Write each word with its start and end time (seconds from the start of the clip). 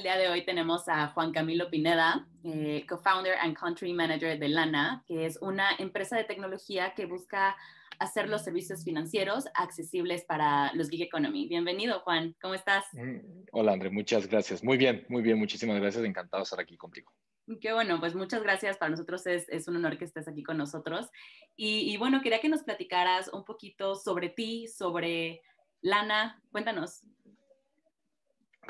el 0.00 0.04
día 0.04 0.16
de 0.16 0.30
hoy 0.30 0.46
tenemos 0.46 0.88
a 0.88 1.08
Juan 1.08 1.30
Camilo 1.30 1.68
Pineda, 1.68 2.26
eh, 2.42 2.86
co-founder 2.88 3.34
and 3.34 3.54
country 3.54 3.92
manager 3.92 4.38
de 4.38 4.48
Lana, 4.48 5.04
que 5.06 5.26
es 5.26 5.36
una 5.42 5.72
empresa 5.78 6.16
de 6.16 6.24
tecnología 6.24 6.94
que 6.94 7.04
busca 7.04 7.54
hacer 7.98 8.30
los 8.30 8.42
servicios 8.42 8.82
financieros 8.82 9.44
accesibles 9.52 10.24
para 10.24 10.72
los 10.72 10.88
gig 10.88 11.02
economy. 11.02 11.48
Bienvenido, 11.48 12.00
Juan. 12.00 12.34
¿Cómo 12.40 12.54
estás? 12.54 12.86
Mm, 12.94 13.18
hola, 13.52 13.72
André. 13.72 13.90
Muchas 13.90 14.26
gracias. 14.26 14.64
Muy 14.64 14.78
bien, 14.78 15.04
muy 15.10 15.20
bien. 15.20 15.38
Muchísimas 15.38 15.78
gracias. 15.78 16.02
Encantado 16.02 16.40
de 16.40 16.44
estar 16.44 16.60
aquí 16.60 16.78
contigo. 16.78 17.12
Qué 17.60 17.74
bueno, 17.74 18.00
pues 18.00 18.14
muchas 18.14 18.42
gracias. 18.42 18.78
Para 18.78 18.92
nosotros 18.92 19.26
es, 19.26 19.50
es 19.50 19.68
un 19.68 19.76
honor 19.76 19.98
que 19.98 20.06
estés 20.06 20.26
aquí 20.28 20.42
con 20.42 20.56
nosotros. 20.56 21.10
Y, 21.56 21.92
y, 21.92 21.98
bueno, 21.98 22.22
quería 22.22 22.40
que 22.40 22.48
nos 22.48 22.62
platicaras 22.62 23.28
un 23.34 23.44
poquito 23.44 23.94
sobre 23.96 24.30
ti, 24.30 24.66
sobre 24.66 25.42
Lana. 25.82 26.40
Cuéntanos. 26.52 27.02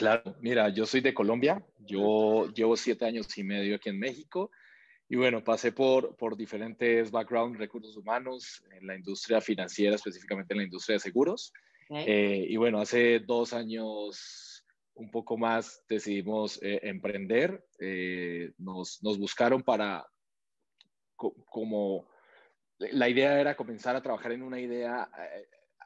Claro, 0.01 0.35
mira, 0.41 0.71
yo 0.71 0.87
soy 0.87 1.03
de 1.03 1.13
Colombia, 1.13 1.63
yo 1.81 2.51
llevo 2.55 2.75
siete 2.75 3.05
años 3.05 3.37
y 3.37 3.45
medio 3.45 3.77
aquí 3.77 3.91
en 3.91 3.99
México 3.99 4.51
y 5.11 5.17
bueno, 5.17 5.45
pasé 5.45 5.73
por, 5.73 6.17
por 6.17 6.39
diferentes 6.39 7.11
backgrounds, 7.11 7.59
recursos 7.59 7.99
humanos, 7.99 8.65
en 8.73 8.87
la 8.87 8.97
industria 8.97 9.43
financiera, 9.43 9.97
específicamente 9.97 10.55
en 10.55 10.59
la 10.61 10.65
industria 10.65 10.95
de 10.95 11.01
seguros. 11.01 11.53
Eh, 11.91 12.47
y 12.49 12.57
bueno, 12.57 12.81
hace 12.81 13.19
dos 13.19 13.53
años, 13.53 14.65
un 14.95 15.11
poco 15.11 15.37
más, 15.37 15.85
decidimos 15.87 16.59
eh, 16.63 16.81
emprender. 16.85 17.63
Eh, 17.79 18.53
nos, 18.57 19.03
nos, 19.03 19.19
buscaron 19.19 19.63
para, 19.63 20.07
como, 21.15 22.09
la 22.79 23.07
idea 23.07 23.39
era 23.39 23.55
comenzar 23.55 23.97
a 23.97 24.03
trabajar 24.03 24.33
en 24.33 24.45
una 24.45 24.61
idea 24.61 25.11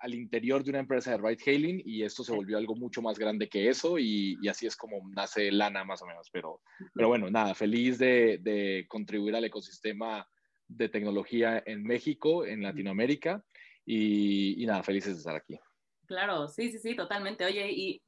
al 0.01 0.15
interior 0.15 0.62
de 0.62 0.71
una 0.71 0.80
empresa 0.80 1.12
de 1.12 1.19
ride 1.19 1.43
hailing 1.47 1.83
y 1.84 2.03
esto 2.03 2.25
se 2.25 2.33
volvió 2.33 2.59
algo 2.59 2.75
mucho 2.75 3.03
más 3.03 3.19
grande 3.19 3.48
que 3.48 3.69
eso 3.69 3.98
y, 3.98 4.37
así 4.48 4.67
es 4.67 4.77
como 4.77 5.09
nace 5.11 5.50
Lana 5.50 5.84
más 5.84 6.03
o 6.03 6.06
menos. 6.06 6.28
Pero, 6.31 6.61
pero 6.95 7.09
bueno, 7.09 7.31
nada, 7.31 7.55
feliz 7.55 7.98
de, 7.98 8.87
contribuir 8.89 9.34
al 9.37 9.45
ecosistema 9.45 10.28
de 10.69 10.89
tecnología 10.89 11.62
en 11.67 11.83
México, 11.83 12.45
en 12.45 12.62
Latinoamérica 12.62 13.45
y, 13.87 14.65
nada, 14.67 14.83
felices 14.83 15.15
de 15.15 15.19
estar 15.19 15.37
aquí. 15.37 15.59
Claro, 16.06 16.48
sí, 16.48 16.70
sí, 16.70 16.78
sí, 16.78 16.95
totalmente. 16.95 17.45
Oye, 17.45 17.70
¿y 17.70 18.03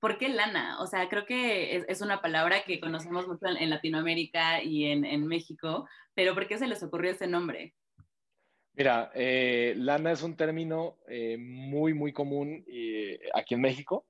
por 0.00 0.18
qué 0.18 0.28
lana? 0.28 0.80
O 0.80 0.86
sea, 0.86 1.08
creo 1.08 1.26
que 1.26 1.84
es, 1.88 2.00
una 2.00 2.22
palabra 2.22 2.64
que 2.64 2.80
conocemos 2.80 3.26
mucho 3.26 3.46
en, 3.46 3.70
Latinoamérica 3.70 4.62
y 4.62 4.86
en, 4.86 5.04
en 5.04 5.26
México, 5.26 5.88
pero 6.14 6.34
¿por 6.34 6.46
qué 6.46 6.58
se 6.58 6.66
les 6.66 6.82
ocurrió 6.82 7.10
ese 7.10 7.26
nombre? 7.26 7.74
Mira, 8.76 9.10
eh, 9.14 9.72
lana 9.78 10.12
es 10.12 10.22
un 10.22 10.36
término 10.36 10.98
eh, 11.08 11.38
muy, 11.38 11.94
muy 11.94 12.12
común 12.12 12.62
eh, 12.68 13.18
aquí 13.34 13.54
en 13.54 13.62
México 13.62 14.04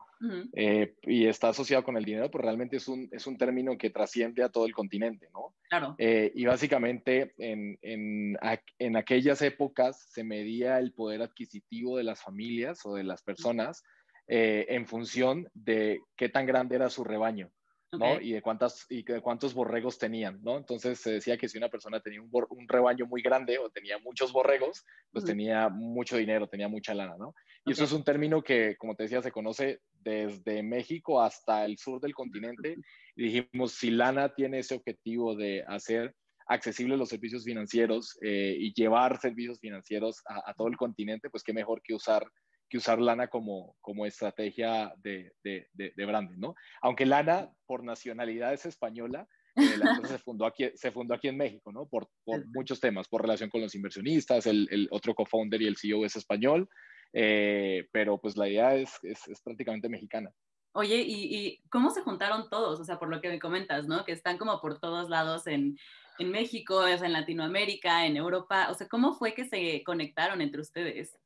y 1.03 1.27
está 1.27 1.51
asociado 1.51 1.85
con 1.85 1.97
el 1.97 2.05
dinero, 2.05 2.31
pero 2.31 2.43
realmente 2.43 2.79
es 2.79 2.89
un, 2.89 3.09
es 3.13 3.27
un 3.27 3.37
término 3.37 3.77
que 3.77 3.91
trasciende 3.91 4.43
a 4.43 4.49
todo 4.49 4.67
el 4.67 4.73
continente, 4.73 5.29
¿no? 5.33 5.55
Claro. 5.69 5.95
y 5.99 6.45
básicamente 6.47 7.35
en, 7.39 7.79
en, 7.83 8.39
en, 8.79 8.97
aquellas 8.97 9.43
épocas 9.43 10.07
se 10.09 10.25
medía 10.25 10.79
el 10.79 10.93
poder 10.93 11.21
adquisitivo 11.21 11.99
de 11.99 12.05
las 12.05 12.23
familias 12.23 12.87
o 12.87 12.95
de 12.95 13.05
las 13.05 13.23
personas 13.23 13.85
en 14.27 14.87
función 14.87 15.49
de 15.53 16.01
qué 16.17 16.31
tan 16.31 16.47
grande 16.47 16.77
era 16.77 16.89
su 16.89 17.05
rebaño. 17.05 17.51
¿No? 17.93 18.21
Y 18.21 18.33
de, 18.33 18.43
cuántas, 18.43 18.87
y 18.91 19.03
de 19.03 19.21
cuántos 19.21 19.55
borregos 19.55 19.99
tenían, 19.99 20.41
¿no? 20.43 20.57
Entonces 20.57 20.99
se 21.01 21.13
decía 21.13 21.37
que 21.37 21.49
si 21.49 21.59
una 21.59 21.69
persona 21.69 22.01
tenía 22.01 22.21
un, 22.21 22.31
un 22.33 22.69
rebaño 22.69 23.07
muy 23.07 23.23
grande 23.23 23.59
o 23.59 23.71
tenía 23.71 23.99
muchos 23.99 24.33
borregos, 24.33 24.85
pues 25.13 25.25
tenía 25.25 25.69
mucho 25.69 26.17
dinero, 26.17 26.49
tenía 26.49 26.69
mucha 26.69 26.95
lana, 26.95 27.17
¿no? 27.17 27.35
Y 27.65 27.73
eso 27.73 27.85
es 27.85 27.93
un 27.93 28.05
término 28.05 28.43
que, 28.43 28.77
como 28.77 28.95
te 28.95 29.05
decía, 29.05 29.23
se 29.23 29.33
conoce 29.33 29.81
desde 29.93 30.63
México 30.63 31.21
hasta 31.21 31.65
el 31.65 31.79
sur 31.79 32.01
del 32.01 32.15
continente. 32.15 32.77
Y 33.17 33.25
dijimos, 33.25 33.73
si 33.73 33.91
lana 33.91 34.35
tiene 34.35 34.61
ese 34.61 34.75
objetivo 34.75 35.35
de 35.35 35.65
hacer 35.67 36.15
accesibles 36.49 36.99
los 36.99 37.09
servicios 37.09 37.45
financieros 37.45 38.17
eh, 38.23 38.57
y 38.57 38.73
llevar 38.73 39.19
servicios 39.19 39.59
financieros 39.59 40.23
a, 40.29 40.49
a, 40.51 40.55
todo 40.55 40.69
el 40.69 40.77
continente, 40.77 41.29
pues 41.29 41.43
qué 41.43 41.53
mejor 41.53 41.83
que 41.83 41.95
usar 41.95 42.25
que 42.69 42.79
usar 42.79 43.01
lana 43.01 43.29
como, 43.29 43.77
como 43.81 44.07
estrategia 44.07 44.93
de, 44.99 45.33
de, 45.43 45.69
de, 45.73 46.07
branding, 46.07 46.39
¿no? 46.39 46.55
Aunque 46.81 47.07
lana 47.07 47.51
por 47.67 47.85
nacionalidad 47.85 48.53
es 48.53 48.67
española, 48.67 49.29
eh, 49.55 49.77
la 49.79 49.93
empresa 49.93 50.19
se 50.19 50.23
fundó, 50.23 50.47
aquí, 50.47 50.71
se 50.75 50.91
fundó 50.91 51.15
aquí 51.15 51.29
en 51.29 51.37
México, 51.37 51.73
¿no? 51.73 51.87
Por, 51.87 52.09
por 52.25 52.45
muchos 52.55 52.81
temas, 52.81 53.09
por 53.09 53.23
relación 53.23 53.51
con 53.51 53.61
los 53.61 53.75
inversionistas, 53.75 54.47
el, 54.47 54.69
el 54.71 54.89
otro 54.91 55.15
co-founder 55.15 55.63
y 55.63 55.67
el 55.67 55.77
CEO 55.77 56.05
es 56.05 56.17
español, 56.17 56.69
eh, 57.13 57.89
pero 57.93 58.21
pues 58.21 58.37
la 58.37 58.49
idea 58.49 58.75
es, 58.75 58.99
es, 59.03 59.27
es 59.29 59.41
prácticamente 59.43 59.89
mexicana. 59.89 60.31
Oye, 60.73 60.97
¿y, 60.97 61.35
¿y, 61.35 61.61
cómo 61.71 61.91
se 61.91 62.03
juntaron 62.03 62.51
todos? 62.51 62.79
O 62.81 62.85
sea, 62.85 62.99
por 62.99 63.09
lo 63.09 63.23
que 63.23 63.31
me 63.31 63.39
comentas, 63.39 63.87
¿no? 63.87 64.05
Que 64.05 64.13
están 64.13 64.37
como 64.37 64.61
por 64.61 64.79
todos 64.79 65.09
lados 65.09 65.47
en, 65.47 65.79
en 66.19 66.31
México, 66.31 66.87
en 66.87 67.13
Latinoamérica, 67.13 68.05
en 68.05 68.19
Europa. 68.19 68.69
O 68.71 68.75
sea, 68.75 68.87
¿cómo 68.87 69.15
fue 69.15 69.33
que 69.33 69.47
se 69.47 69.83
conectaron 69.85 70.43
entre 70.43 70.61
ustedes? 70.61 71.17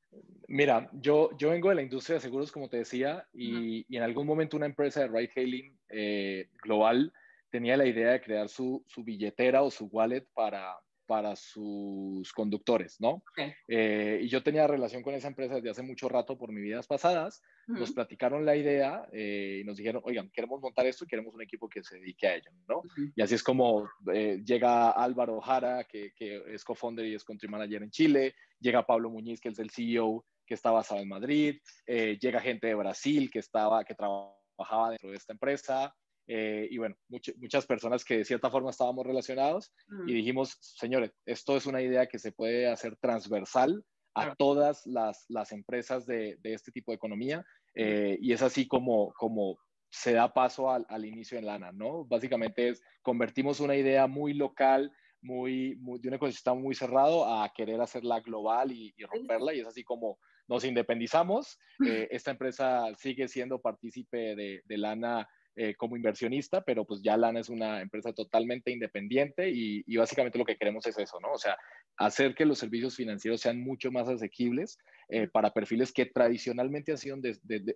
Mira, 0.48 0.90
yo, 0.92 1.30
yo 1.38 1.50
vengo 1.50 1.68
de 1.68 1.76
la 1.76 1.82
industria 1.82 2.14
de 2.14 2.20
seguros, 2.20 2.50
como 2.50 2.68
te 2.68 2.78
decía, 2.78 3.26
y, 3.32 3.86
y 3.88 3.96
en 3.96 4.02
algún 4.02 4.26
momento 4.26 4.56
una 4.56 4.66
empresa 4.66 5.00
de 5.00 5.08
ride 5.08 5.30
hailing 5.36 5.78
eh, 5.88 6.48
global 6.62 7.12
tenía 7.50 7.76
la 7.76 7.86
idea 7.86 8.12
de 8.12 8.20
crear 8.20 8.48
su, 8.48 8.84
su, 8.88 9.04
billetera 9.04 9.62
o 9.62 9.70
su 9.70 9.86
wallet 9.86 10.26
para, 10.34 10.76
para 11.10 11.34
sus 11.34 12.32
conductores, 12.32 13.00
¿no? 13.00 13.24
Eh, 13.66 14.20
y 14.22 14.28
yo 14.28 14.44
tenía 14.44 14.68
relación 14.68 15.02
con 15.02 15.12
esa 15.12 15.26
empresa 15.26 15.56
desde 15.56 15.70
hace 15.70 15.82
mucho 15.82 16.08
rato 16.08 16.38
por 16.38 16.52
mis 16.52 16.62
vidas 16.62 16.86
pasadas. 16.86 17.42
Nos 17.66 17.90
platicaron 17.90 18.46
la 18.46 18.54
idea 18.54 19.08
eh, 19.12 19.58
y 19.60 19.64
nos 19.64 19.76
dijeron, 19.76 20.02
oigan, 20.04 20.30
queremos 20.30 20.60
montar 20.60 20.86
esto 20.86 21.04
y 21.04 21.08
queremos 21.08 21.34
un 21.34 21.42
equipo 21.42 21.68
que 21.68 21.82
se 21.82 21.98
dedique 21.98 22.28
a 22.28 22.36
ello, 22.36 22.52
¿no? 22.68 22.82
Y 23.16 23.22
así 23.22 23.34
es 23.34 23.42
como 23.42 23.90
eh, 24.14 24.40
llega 24.44 24.90
Álvaro 24.90 25.40
Jara, 25.40 25.82
que, 25.82 26.12
que 26.14 26.44
es 26.46 26.62
co-founder 26.62 27.04
y 27.04 27.16
es 27.16 27.24
country 27.24 27.48
manager 27.48 27.82
en 27.82 27.90
Chile, 27.90 28.36
llega 28.60 28.86
Pablo 28.86 29.10
Muñiz, 29.10 29.40
que 29.40 29.48
es 29.48 29.58
el 29.58 29.70
CEO 29.70 30.24
que 30.46 30.54
está 30.54 30.70
basado 30.70 31.00
en 31.00 31.08
Madrid, 31.08 31.56
llega 31.86 32.38
gente 32.40 32.68
de 32.68 32.74
Brasil 32.74 33.30
que, 33.32 33.40
estaba, 33.40 33.82
que 33.82 33.96
trabajaba 33.96 34.90
dentro 34.90 35.10
de 35.10 35.16
esta 35.16 35.32
empresa, 35.32 35.92
eh, 36.32 36.68
y 36.70 36.78
bueno, 36.78 36.94
muchas 37.08 37.66
personas 37.66 38.04
que 38.04 38.18
de 38.18 38.24
cierta 38.24 38.50
forma 38.50 38.70
estábamos 38.70 39.04
relacionados 39.04 39.72
y 40.06 40.14
dijimos, 40.14 40.56
señores, 40.60 41.10
esto 41.26 41.56
es 41.56 41.66
una 41.66 41.82
idea 41.82 42.06
que 42.06 42.20
se 42.20 42.30
puede 42.30 42.68
hacer 42.68 42.96
transversal 42.98 43.84
a 44.14 44.36
todas 44.36 44.86
las, 44.86 45.24
las 45.28 45.50
empresas 45.50 46.06
de, 46.06 46.36
de, 46.40 46.54
este 46.54 46.70
tipo 46.70 46.92
de 46.92 46.96
economía 46.96 47.44
eh, 47.74 48.16
y 48.20 48.32
es 48.32 48.42
así 48.42 48.68
como, 48.68 49.12
como 49.14 49.58
se 49.88 50.12
da 50.12 50.32
paso 50.32 50.70
al, 50.70 50.86
al, 50.88 51.04
inicio 51.04 51.36
en 51.36 51.46
Lana, 51.46 51.72
¿no? 51.72 52.04
Básicamente 52.04 52.68
es, 52.68 52.80
convertimos 53.02 53.58
una 53.58 53.74
idea 53.74 54.06
muy 54.06 54.32
local, 54.32 54.92
muy, 55.22 55.74
muy, 55.80 55.98
de 55.98 56.08
un 56.10 56.14
ecosistema 56.14 56.54
muy 56.54 56.76
cerrado 56.76 57.26
a 57.26 57.52
querer 57.52 57.80
hacerla 57.80 58.20
global 58.20 58.70
y, 58.70 58.94
y 58.96 59.04
romperla 59.04 59.52
y 59.52 59.60
es 59.60 59.66
así 59.66 59.82
como 59.82 60.20
nos 60.46 60.64
independizamos. 60.64 61.58
Eh, 61.82 62.08
esta 62.10 62.32
empresa 62.32 62.94
sigue 62.98 63.26
siendo 63.26 63.58
partícipe 63.58 64.36
de, 64.36 64.60
de 64.66 64.76
Lana 64.76 65.26
eh, 65.56 65.74
como 65.76 65.96
inversionista, 65.96 66.62
pero 66.62 66.84
pues 66.84 67.02
ya 67.02 67.16
Lana 67.16 67.40
es 67.40 67.48
una 67.48 67.80
empresa 67.80 68.12
totalmente 68.12 68.70
independiente 68.70 69.50
y, 69.50 69.96
básicamente 69.96 70.38
lo 70.38 70.44
que 70.44 70.56
queremos 70.56 70.86
es 70.86 70.96
eso, 70.96 71.18
¿no? 71.20 71.32
O 71.32 71.38
sea, 71.38 71.56
hacer 71.96 72.34
que 72.34 72.46
los 72.46 72.58
servicios 72.58 72.94
financieros 72.96 73.40
sean 73.40 73.60
mucho 73.60 73.90
más 73.90 74.08
asequibles 74.08 74.78
eh, 75.08 75.26
para 75.26 75.52
perfiles 75.52 75.92
que 75.92 76.06
tradicionalmente 76.06 76.92
han 76.92 76.98
sido, 76.98 77.18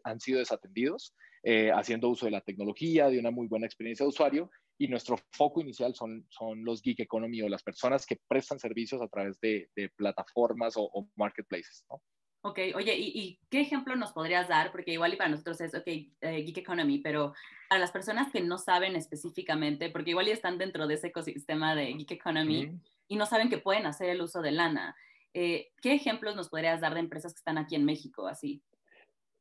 han 0.04 0.20
sido 0.20 0.38
desatendidos, 0.38 1.14
eh, 1.42 1.72
haciendo 1.72 2.08
uso 2.08 2.26
de 2.26 2.32
la 2.32 2.40
tecnología, 2.40 3.08
de 3.08 3.18
una 3.18 3.30
muy 3.30 3.48
buena 3.48 3.66
experiencia 3.66 4.04
de 4.04 4.10
usuario 4.10 4.50
y 4.78 4.88
nuestro 4.88 5.18
foco 5.32 5.60
inicial 5.60 5.94
son, 5.94 6.26
son 6.30 6.64
los 6.64 6.80
geek 6.80 7.00
economy 7.00 7.42
o 7.42 7.48
las 7.48 7.62
personas 7.62 8.06
que 8.06 8.20
prestan 8.28 8.58
servicios 8.58 9.02
a 9.02 9.08
través 9.08 9.38
de, 9.40 9.68
plataformas 9.96 10.76
o, 10.76 10.84
o 10.84 11.08
marketplaces, 11.16 11.84
¿no? 11.90 12.00
Ok, 12.46 12.58
oye, 12.74 12.94
¿y, 12.98 13.38
qué 13.48 13.62
ejemplo 13.62 13.96
nos 13.96 14.12
podrías 14.12 14.48
dar? 14.48 14.70
Porque 14.70 14.92
igual 14.92 15.14
y 15.14 15.16
para 15.16 15.30
nosotros 15.30 15.58
es, 15.62 15.74
ok, 15.74 15.86
eh, 15.86 16.10
Geek 16.20 16.58
Economy, 16.58 16.98
pero 16.98 17.32
para 17.70 17.80
las 17.80 17.90
personas 17.90 18.30
que 18.30 18.42
no 18.42 18.58
saben 18.58 18.96
específicamente, 18.96 19.88
porque 19.88 20.10
igual 20.10 20.26
ya 20.26 20.34
están 20.34 20.58
dentro 20.58 20.86
de 20.86 20.92
ese 20.92 21.06
ecosistema 21.06 21.74
de 21.74 21.94
Geek 21.94 22.10
Economy 22.10 22.70
y 23.08 23.16
no 23.16 23.24
saben 23.24 23.48
que 23.48 23.56
pueden 23.56 23.86
hacer 23.86 24.10
el 24.10 24.20
uso 24.20 24.42
de 24.42 24.52
lana, 24.52 24.94
eh, 25.32 25.70
¿qué 25.80 25.94
ejemplos 25.94 26.36
nos 26.36 26.50
podrías 26.50 26.82
dar 26.82 26.92
de 26.92 27.00
empresas 27.00 27.32
que 27.32 27.38
están 27.38 27.56
aquí 27.56 27.76
en 27.76 27.86
México 27.86 28.26
así? 28.26 28.62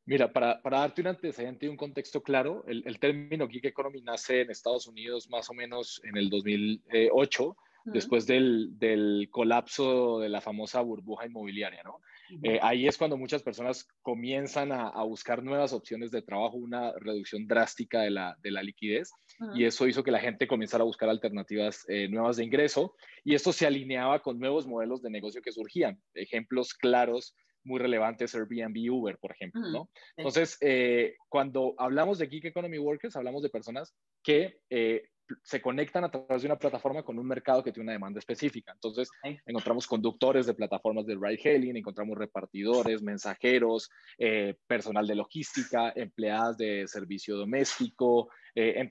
Mira, 0.06 0.32
para, 0.32 0.62
para 0.62 0.78
darte 0.78 1.02
un 1.02 1.08
antecedente 1.08 1.66
y 1.66 1.68
un 1.68 1.76
contexto 1.76 2.22
claro, 2.22 2.64
el, 2.66 2.84
el, 2.86 2.98
término 2.98 3.46
Geek 3.46 3.66
Economy 3.66 4.00
nace 4.00 4.40
en 4.40 4.50
Estados 4.50 4.86
Unidos 4.86 5.28
más 5.28 5.50
o 5.50 5.52
menos 5.52 6.00
en 6.04 6.16
el 6.16 6.30
2008, 6.30 7.56
después 7.84 8.26
del, 8.26 8.78
del 8.78 9.28
colapso 9.30 10.20
de 10.20 10.30
la 10.30 10.40
famosa 10.40 10.80
burbuja 10.80 11.26
inmobiliaria, 11.26 11.82
¿no? 11.82 12.00
Eh, 12.42 12.58
ahí 12.62 12.86
es 12.86 12.96
cuando 12.96 13.16
muchas 13.16 13.42
personas 13.42 13.86
comienzan 14.02 14.72
a, 14.72 15.02
buscar 15.04 15.42
nuevas 15.42 15.72
opciones 15.72 16.10
de 16.10 16.22
trabajo, 16.22 16.56
una 16.56 16.92
reducción 16.98 17.46
drástica 17.46 18.00
de 18.00 18.10
la, 18.10 18.36
de 18.42 18.50
la 18.50 18.62
liquidez, 18.62 19.10
y 19.54 19.64
eso 19.64 19.86
hizo 19.86 20.02
que 20.02 20.10
la 20.10 20.20
gente 20.20 20.46
comenzara 20.46 20.82
a 20.82 20.86
buscar 20.86 21.08
alternativas 21.08 21.84
eh, 21.88 22.08
nuevas 22.08 22.36
de 22.36 22.44
ingreso, 22.44 22.94
y 23.24 23.34
esto 23.34 23.52
se 23.52 23.66
alineaba 23.66 24.20
con 24.20 24.38
nuevos 24.38 24.66
modelos 24.66 25.02
de 25.02 25.10
negocio 25.10 25.42
que 25.42 25.52
surgían. 25.52 26.00
Ejemplos 26.14 26.74
claros 26.74 27.34
muy 27.64 27.80
relevante 27.80 28.24
es 28.24 28.34
Airbnb 28.34 28.92
Uber, 28.92 29.18
por 29.18 29.32
ejemplo, 29.32 29.62
¿no? 29.62 29.90
Entonces, 30.16 30.58
eh, 30.60 31.16
cuando 31.28 31.74
hablamos 31.78 32.18
de 32.18 32.26
Geek 32.26 32.46
Economy 32.46 32.78
Workers, 32.78 33.16
hablamos 33.16 33.42
de 33.42 33.48
personas 33.48 33.94
que 34.22 34.58
eh, 34.70 35.08
se 35.42 35.60
conectan 35.60 36.04
a 36.04 36.10
través 36.10 36.42
de 36.42 36.48
una 36.48 36.58
plataforma 36.58 37.02
con 37.02 37.18
un 37.18 37.26
mercado 37.26 37.62
que 37.62 37.72
tiene 37.72 37.84
una 37.84 37.92
demanda 37.92 38.18
específica. 38.18 38.72
Entonces, 38.72 39.08
encontramos 39.46 39.86
conductores 39.86 40.46
de 40.46 40.54
plataformas 40.54 41.06
de 41.06 41.14
ride 41.14 41.40
hailing, 41.44 41.76
encontramos 41.76 42.18
repartidores, 42.18 43.02
mensajeros, 43.02 43.90
eh, 44.18 44.56
personal 44.66 45.06
de 45.06 45.14
logística, 45.14 45.92
empleadas 45.94 46.56
de 46.58 46.86
servicio 46.86 47.36
doméstico, 47.36 48.30
em, 48.54 48.90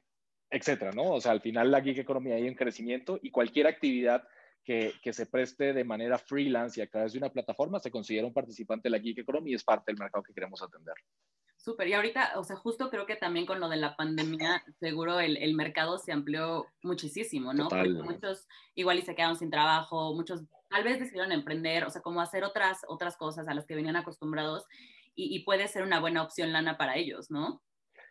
etcétera, 0.50 0.92
¿no? 0.92 1.14
O 1.14 1.22
sea, 1.22 1.32
al 1.32 1.42
final 1.42 1.72
la 1.72 1.82
gig 1.82 2.00
economy 2.00 2.32
hay 2.32 2.48
un 2.48 2.56
crecimiento 2.56 3.20
y 3.22 3.32
cualquier 3.32 3.68
actividad 3.68 4.24
que, 4.64 4.94
que, 5.02 5.12
se 5.12 5.26
preste 5.26 5.74
de 5.74 5.84
manera 5.84 6.18
freelance 6.18 6.80
y 6.80 6.84
a 6.84 6.88
través 6.88 7.14
de 7.14 7.18
una 7.18 7.30
plataforma 7.30 7.80
se 7.80 7.92
considera 7.92 8.28
un 8.28 8.34
participante 8.34 8.90
de 8.90 8.92
la 8.92 9.00
gig 9.00 9.20
economy 9.20 9.52
y 9.52 9.56
es 9.56 9.64
parte 9.64 9.92
del 9.92 10.00
mercado 10.00 10.24
que 10.24 10.34
queremos 10.34 10.62
atender. 10.62 10.96
Súper, 11.64 11.88
y 11.88 11.94
ahorita, 11.94 12.34
o 12.36 12.44
sea, 12.44 12.58
justo 12.58 12.90
creo 12.90 13.06
que 13.06 13.16
también 13.16 13.46
con 13.46 13.62
lo 13.62 13.70
de 13.70 13.78
la 13.78 13.96
pandemia, 13.96 14.62
seguro 14.82 15.22
el, 15.22 15.38
el 15.38 15.54
mercado 15.54 15.98
se 15.98 16.12
amplió 16.12 16.68
muchísimo, 16.82 17.54
¿no? 17.54 17.70
Porque 17.70 17.88
muchos 17.88 18.50
igual 18.76 19.00
y 19.00 19.02
se 19.04 19.16
quedaron 19.16 19.38
sin 19.38 19.50
trabajo, 19.50 20.14
muchos 20.14 20.42
tal 20.70 20.84
vez 20.84 21.00
decidieron 21.00 21.32
emprender, 21.32 21.86
o 21.86 21.90
sea, 21.90 22.02
como 22.02 22.20
hacer 22.20 22.44
otras, 22.44 22.82
otras 22.90 23.16
cosas 23.16 23.48
a 23.48 23.54
las 23.54 23.66
que 23.66 23.76
venían 23.76 23.96
acostumbrados 23.96 24.66
y, 25.16 25.34
y 25.34 25.46
puede 25.46 25.70
ser 25.70 25.84
una 25.84 26.02
buena 26.02 26.22
opción 26.22 26.52
lana 26.52 26.78
para 26.78 26.98
ellos, 26.98 27.32
¿no? 27.32 27.62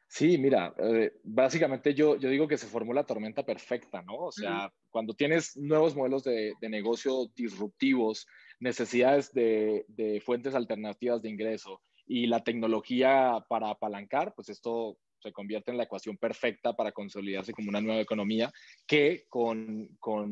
Sí, 0.09 0.39
mira, 0.39 0.75
eh, 0.79 1.13
básicamente 1.23 1.93
yo, 1.93 2.17
yo 2.17 2.31
digo 2.31 2.49
que 2.49 2.57
se 2.57 2.67
formó 2.67 2.95
la 2.95 3.05
tormenta 3.05 3.45
perfecta, 3.45 4.01
¿no? 4.01 4.17
O 4.17 4.33
sea, 4.33 4.73
cuando 4.89 5.13
tienes 5.13 5.59
nuevos 5.59 5.95
modelos 5.95 6.25
de, 6.25 6.55
de 6.59 6.69
negocio 6.71 7.31
disruptivos, 7.35 8.27
necesidades 8.61 9.33
de, 9.33 9.85
de, 9.89 10.23
fuentes 10.23 10.55
alternativas 10.55 11.21
de 11.21 11.29
ingreso 11.29 11.83
y 12.13 12.27
la 12.27 12.45
tecnología 12.45 13.43
para 13.49 13.71
apalancar, 13.71 14.35
pues 14.37 14.51
esto 14.51 14.99
se 15.19 15.33
convierte 15.33 15.71
en 15.71 15.79
la 15.79 15.85
ecuación 15.85 16.19
perfecta 16.19 16.75
para 16.75 16.93
consolidarse 16.93 17.55
como 17.55 17.71
una 17.71 17.81
nueva 17.81 18.03
economía 18.03 18.53
que 18.87 19.25
con, 19.31 19.89
con 19.99 20.31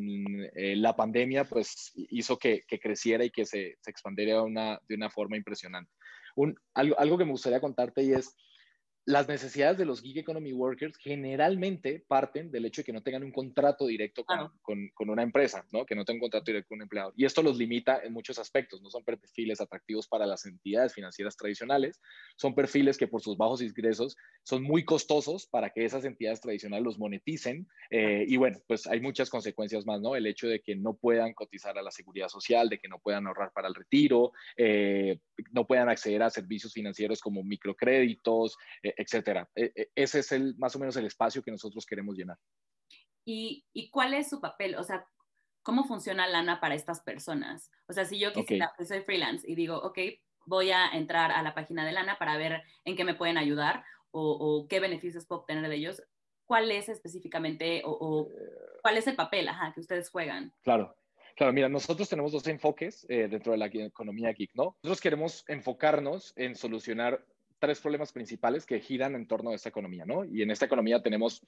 eh, 0.54 0.76
la 0.76 0.94
pandemia 0.94 1.44
pues 1.44 1.92
hizo 2.10 2.36
que, 2.36 2.64
que 2.68 2.78
creciera 2.78 3.24
y 3.24 3.30
que 3.30 3.46
se, 3.46 3.76
se 3.80 3.90
expandiera 3.90 4.42
una, 4.42 4.78
de 4.88 4.94
una 4.94 5.08
forma 5.08 5.38
impresionante. 5.38 5.90
Un, 6.36 6.54
algo, 6.74 6.98
algo 6.98 7.16
que 7.16 7.24
me 7.24 7.30
gustaría 7.30 7.62
contarte 7.62 8.02
y 8.02 8.12
es 8.12 8.36
las 9.06 9.28
necesidades 9.28 9.78
de 9.78 9.84
los 9.84 10.02
gig 10.02 10.18
economy 10.18 10.52
workers 10.52 10.96
generalmente 10.98 12.04
parten 12.06 12.50
del 12.50 12.66
hecho 12.66 12.82
de 12.82 12.84
que 12.84 12.92
no 12.92 13.02
tengan 13.02 13.24
un 13.24 13.32
contrato 13.32 13.86
directo 13.86 14.24
con, 14.24 14.90
con, 14.94 15.10
una 15.10 15.22
empresa, 15.22 15.66
¿no? 15.72 15.86
que 15.86 15.94
no 15.94 16.04
tengan 16.04 16.18
un 16.18 16.22
contrato 16.28 16.44
directo 16.46 16.68
con 16.68 16.78
un 16.78 16.82
empleado. 16.82 17.12
Y 17.16 17.24
esto 17.24 17.42
los 17.42 17.56
limita 17.56 18.00
en 18.02 18.12
muchos 18.12 18.38
aspectos. 18.38 18.82
No 18.82 18.90
son 18.90 19.04
perfiles 19.04 19.60
atractivos 19.60 20.06
para 20.06 20.26
las 20.26 20.44
entidades 20.46 20.94
financieras 20.94 21.36
tradicionales, 21.36 22.00
son 22.36 22.54
perfiles 22.54 22.98
que 22.98 23.08
por 23.08 23.22
sus 23.22 23.36
bajos 23.36 23.62
ingresos 23.62 24.16
son 24.42 24.62
muy 24.62 24.84
costosos 24.84 25.46
para 25.46 25.70
que 25.70 25.84
esas 25.84 26.04
entidades 26.04 26.40
tradicionales 26.40 26.84
los 26.84 26.98
moneticen. 26.98 27.66
Eh, 27.90 28.24
y 28.28 28.36
bueno, 28.36 28.58
pues 28.66 28.86
hay 28.86 29.00
muchas 29.00 29.30
consecuencias 29.30 29.86
más, 29.86 30.00
¿no? 30.00 30.14
El 30.14 30.26
hecho 30.26 30.46
de 30.46 30.60
que 30.60 30.76
no 30.76 30.94
puedan 30.94 31.32
cotizar 31.34 31.76
a 31.78 31.82
la 31.82 31.90
seguridad 31.90 32.28
social, 32.28 32.68
de 32.68 32.78
que 32.78 32.88
no 32.88 32.98
puedan 32.98 33.26
ahorrar 33.26 33.50
para 33.52 33.68
el 33.68 33.74
retiro, 33.74 34.32
eh, 34.56 35.18
no 35.52 35.66
puedan 35.66 35.88
acceder 35.88 36.22
a 36.22 36.30
servicios 36.30 36.72
financieros 36.72 37.20
como 37.20 37.42
microcréditos, 37.42 38.56
eh, 38.82 38.89
etcétera. 38.96 39.48
E, 39.54 39.72
e, 39.74 39.90
ese 39.94 40.20
es 40.20 40.32
el, 40.32 40.56
más 40.58 40.74
o 40.76 40.78
menos 40.78 40.96
el 40.96 41.06
espacio 41.06 41.42
que 41.42 41.50
nosotros 41.50 41.86
queremos 41.86 42.16
llenar. 42.16 42.38
¿Y, 43.24 43.64
y 43.72 43.90
cuál 43.90 44.14
es 44.14 44.28
su 44.28 44.40
papel? 44.40 44.74
O 44.76 44.82
sea, 44.82 45.06
¿cómo 45.62 45.84
funciona 45.84 46.26
Lana 46.26 46.60
para 46.60 46.74
estas 46.74 47.00
personas? 47.02 47.70
O 47.88 47.92
sea, 47.92 48.04
si 48.04 48.18
yo 48.18 48.32
quisiera, 48.32 48.72
pues, 48.76 48.88
soy 48.88 49.02
freelance 49.02 49.48
y 49.50 49.54
digo, 49.54 49.76
ok, 49.76 49.98
voy 50.46 50.70
a 50.70 50.88
entrar 50.88 51.30
a 51.30 51.42
la 51.42 51.54
página 51.54 51.84
de 51.84 51.92
Lana 51.92 52.16
para 52.18 52.36
ver 52.36 52.62
en 52.84 52.96
qué 52.96 53.04
me 53.04 53.14
pueden 53.14 53.38
ayudar 53.38 53.84
o, 54.10 54.32
o 54.32 54.68
qué 54.68 54.80
beneficios 54.80 55.26
puedo 55.26 55.42
obtener 55.42 55.68
de 55.68 55.76
ellos. 55.76 56.02
¿Cuál 56.44 56.70
es 56.70 56.88
específicamente 56.88 57.82
o, 57.84 57.92
o 57.92 58.28
cuál 58.82 58.96
es 58.96 59.06
el 59.06 59.14
papel 59.14 59.48
ajá, 59.48 59.72
que 59.72 59.80
ustedes 59.80 60.10
juegan? 60.10 60.52
Claro. 60.62 60.96
Claro, 61.36 61.52
mira, 61.54 61.68
nosotros 61.70 62.08
tenemos 62.08 62.32
dos 62.32 62.46
enfoques 62.48 63.06
eh, 63.08 63.28
dentro 63.28 63.52
de 63.52 63.58
la 63.58 63.66
economía 63.66 64.32
geek, 64.32 64.50
¿no? 64.54 64.76
Nosotros 64.82 65.00
queremos 65.00 65.44
enfocarnos 65.48 66.34
en 66.36 66.54
solucionar 66.54 67.24
tres 67.60 67.80
problemas 67.80 68.12
principales 68.12 68.66
que 68.66 68.80
giran 68.80 69.14
en 69.14 69.26
torno 69.26 69.50
a 69.50 69.54
esta 69.54 69.68
economía, 69.68 70.04
¿no? 70.04 70.24
Y 70.24 70.42
en 70.42 70.50
esta 70.50 70.64
economía 70.64 71.02
tenemos 71.02 71.42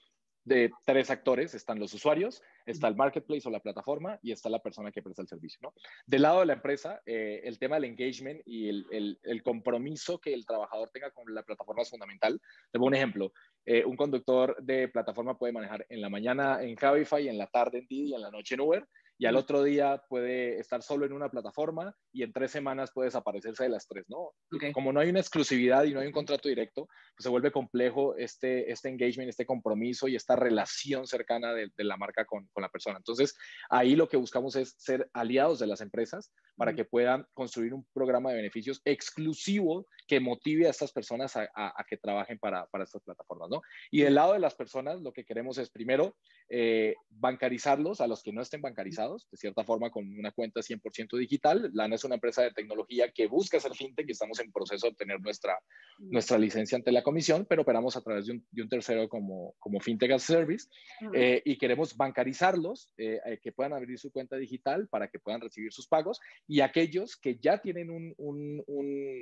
de 0.44 0.70
tres 0.84 1.10
actores, 1.10 1.54
están 1.54 1.78
los 1.78 1.94
usuarios, 1.94 2.42
está 2.66 2.88
el 2.88 2.96
marketplace 2.96 3.46
o 3.48 3.50
la 3.50 3.60
plataforma 3.60 4.18
y 4.22 4.32
está 4.32 4.48
la 4.48 4.60
persona 4.60 4.90
que 4.90 5.02
presta 5.02 5.22
el 5.22 5.28
servicio, 5.28 5.60
¿no? 5.62 5.72
Del 6.06 6.22
lado 6.22 6.40
de 6.40 6.46
la 6.46 6.54
empresa, 6.54 7.00
eh, 7.06 7.40
el 7.44 7.58
tema 7.58 7.76
del 7.76 7.84
engagement 7.84 8.40
y 8.44 8.68
el, 8.68 9.42
compromiso 9.42 10.20
que 10.20 10.34
el 10.34 10.44
trabajador 10.46 10.90
tenga 10.90 11.10
con 11.10 11.32
la 11.34 11.42
plataforma 11.42 11.82
es 11.82 11.90
fundamental. 11.90 12.40
Te 12.70 12.78
pongo 12.78 12.88
un 12.88 12.94
ejemplo, 12.94 13.32
eh, 13.64 13.84
un 13.84 13.96
conductor 13.96 14.56
de 14.62 14.88
plataforma 14.88 15.38
puede 15.38 15.52
manejar 15.52 15.86
en 15.88 16.00
la 16.00 16.08
mañana 16.08 16.62
en 16.62 16.74
Cabify, 16.74 17.28
en 17.28 17.38
la 17.38 17.46
tarde 17.46 17.78
en 17.78 17.86
Didi 17.86 18.14
en 18.14 18.20
la 18.20 18.30
noche 18.30 18.54
en 18.54 18.60
Uber, 18.60 18.86
y 19.18 19.26
al 19.26 19.36
otro 19.36 19.62
día 19.62 20.02
puede 20.08 20.58
estar 20.58 20.82
solo 20.82 21.06
en 21.06 21.12
una 21.12 21.30
plataforma 21.30 21.94
y 22.12 22.22
en 22.22 22.32
tres 22.32 22.50
semanas 22.50 22.90
puede 22.92 23.08
desaparecerse 23.08 23.64
de 23.64 23.68
las 23.68 23.86
tres, 23.86 24.04
¿no? 24.08 24.32
Como 24.72 24.92
no 24.92 25.00
hay 25.00 25.10
una 25.10 25.20
exclusividad 25.20 25.84
y 25.84 25.94
no 25.94 26.00
hay 26.00 26.06
un 26.06 26.12
contrato 26.12 26.48
directo, 26.48 26.86
pues 26.86 27.22
se 27.22 27.28
vuelve 27.28 27.52
complejo 27.52 28.16
este, 28.16 28.70
este 28.70 28.88
engagement, 28.88 29.28
este 29.28 29.46
compromiso 29.46 30.08
y 30.08 30.16
esta 30.16 30.36
relación 30.36 31.06
cercana 31.06 31.52
de, 31.52 31.70
la 31.78 31.96
marca 31.96 32.24
con, 32.24 32.48
con, 32.52 32.62
la 32.62 32.68
persona. 32.68 32.96
Entonces, 32.96 33.36
ahí 33.70 33.96
lo 33.96 34.08
que 34.08 34.16
buscamos 34.16 34.56
es 34.56 34.74
ser 34.78 35.08
aliados 35.12 35.58
de 35.58 35.66
las 35.66 35.80
empresas 35.80 36.32
para 36.56 36.74
que 36.74 36.84
puedan 36.84 37.26
construir 37.34 37.74
un 37.74 37.86
programa 37.92 38.30
de 38.30 38.36
beneficios 38.36 38.80
exclusivo 38.84 39.86
que 40.06 40.20
motive 40.20 40.66
a 40.66 40.70
estas 40.70 40.92
personas 40.92 41.36
a, 41.36 41.48
a, 41.54 41.84
que 41.88 41.96
trabajen 41.96 42.38
para, 42.38 42.66
para, 42.66 42.84
estas 42.84 43.02
plataformas, 43.02 43.48
¿no? 43.50 43.62
Y 43.90 44.02
del 44.02 44.14
lado 44.14 44.32
de 44.32 44.38
las 44.38 44.54
personas, 44.54 45.00
lo 45.00 45.12
que 45.12 45.24
queremos 45.24 45.58
es 45.58 45.70
primero 45.70 46.16
eh, 46.48 46.94
bancarizarlos 47.10 48.00
a 48.00 48.06
los 48.06 48.22
que 48.22 48.32
no 48.32 48.42
estén 48.42 48.60
bancarizados 48.60 49.28
de 49.30 49.36
cierta 49.36 49.64
forma 49.64 49.90
con 49.90 50.06
una 50.18 50.32
cuenta 50.32 50.60
100% 50.60 51.16
digital. 51.18 51.70
Lana 51.72 51.94
es 51.94 52.04
una 52.04 52.16
empresa 52.16 52.42
de 52.42 52.52
tecnología 52.52 53.10
que 53.12 53.26
busca 53.26 53.60
ser 53.60 53.74
fintech 53.74 54.08
y 54.08 54.12
estamos 54.12 54.40
en 54.40 54.52
proceso 54.52 54.86
de 54.86 54.92
obtener 54.92 55.20
nuestra, 55.20 55.58
nuestra 55.98 56.38
licencia 56.38 56.76
ante 56.76 56.92
la 56.92 57.02
comisión, 57.02 57.46
pero 57.48 57.62
operamos 57.62 57.96
a 57.96 58.02
través 58.02 58.26
de 58.26 58.32
un, 58.32 58.46
de 58.50 58.62
un 58.62 58.68
tercero 58.68 59.08
como, 59.08 59.54
como 59.58 59.80
fintech 59.80 60.12
as 60.12 60.22
service 60.22 60.68
eh, 61.14 61.42
y 61.44 61.56
queremos 61.56 61.96
bancarizarlos, 61.96 62.92
eh, 62.96 63.20
que 63.42 63.52
puedan 63.52 63.72
abrir 63.72 63.98
su 63.98 64.10
cuenta 64.10 64.36
digital 64.36 64.88
para 64.88 65.08
que 65.08 65.18
puedan 65.18 65.40
recibir 65.40 65.72
sus 65.72 65.86
pagos 65.86 66.20
y 66.46 66.60
aquellos 66.60 67.16
que 67.16 67.38
ya 67.38 67.58
tienen 67.58 67.90
un, 67.90 68.14
un, 68.16 68.62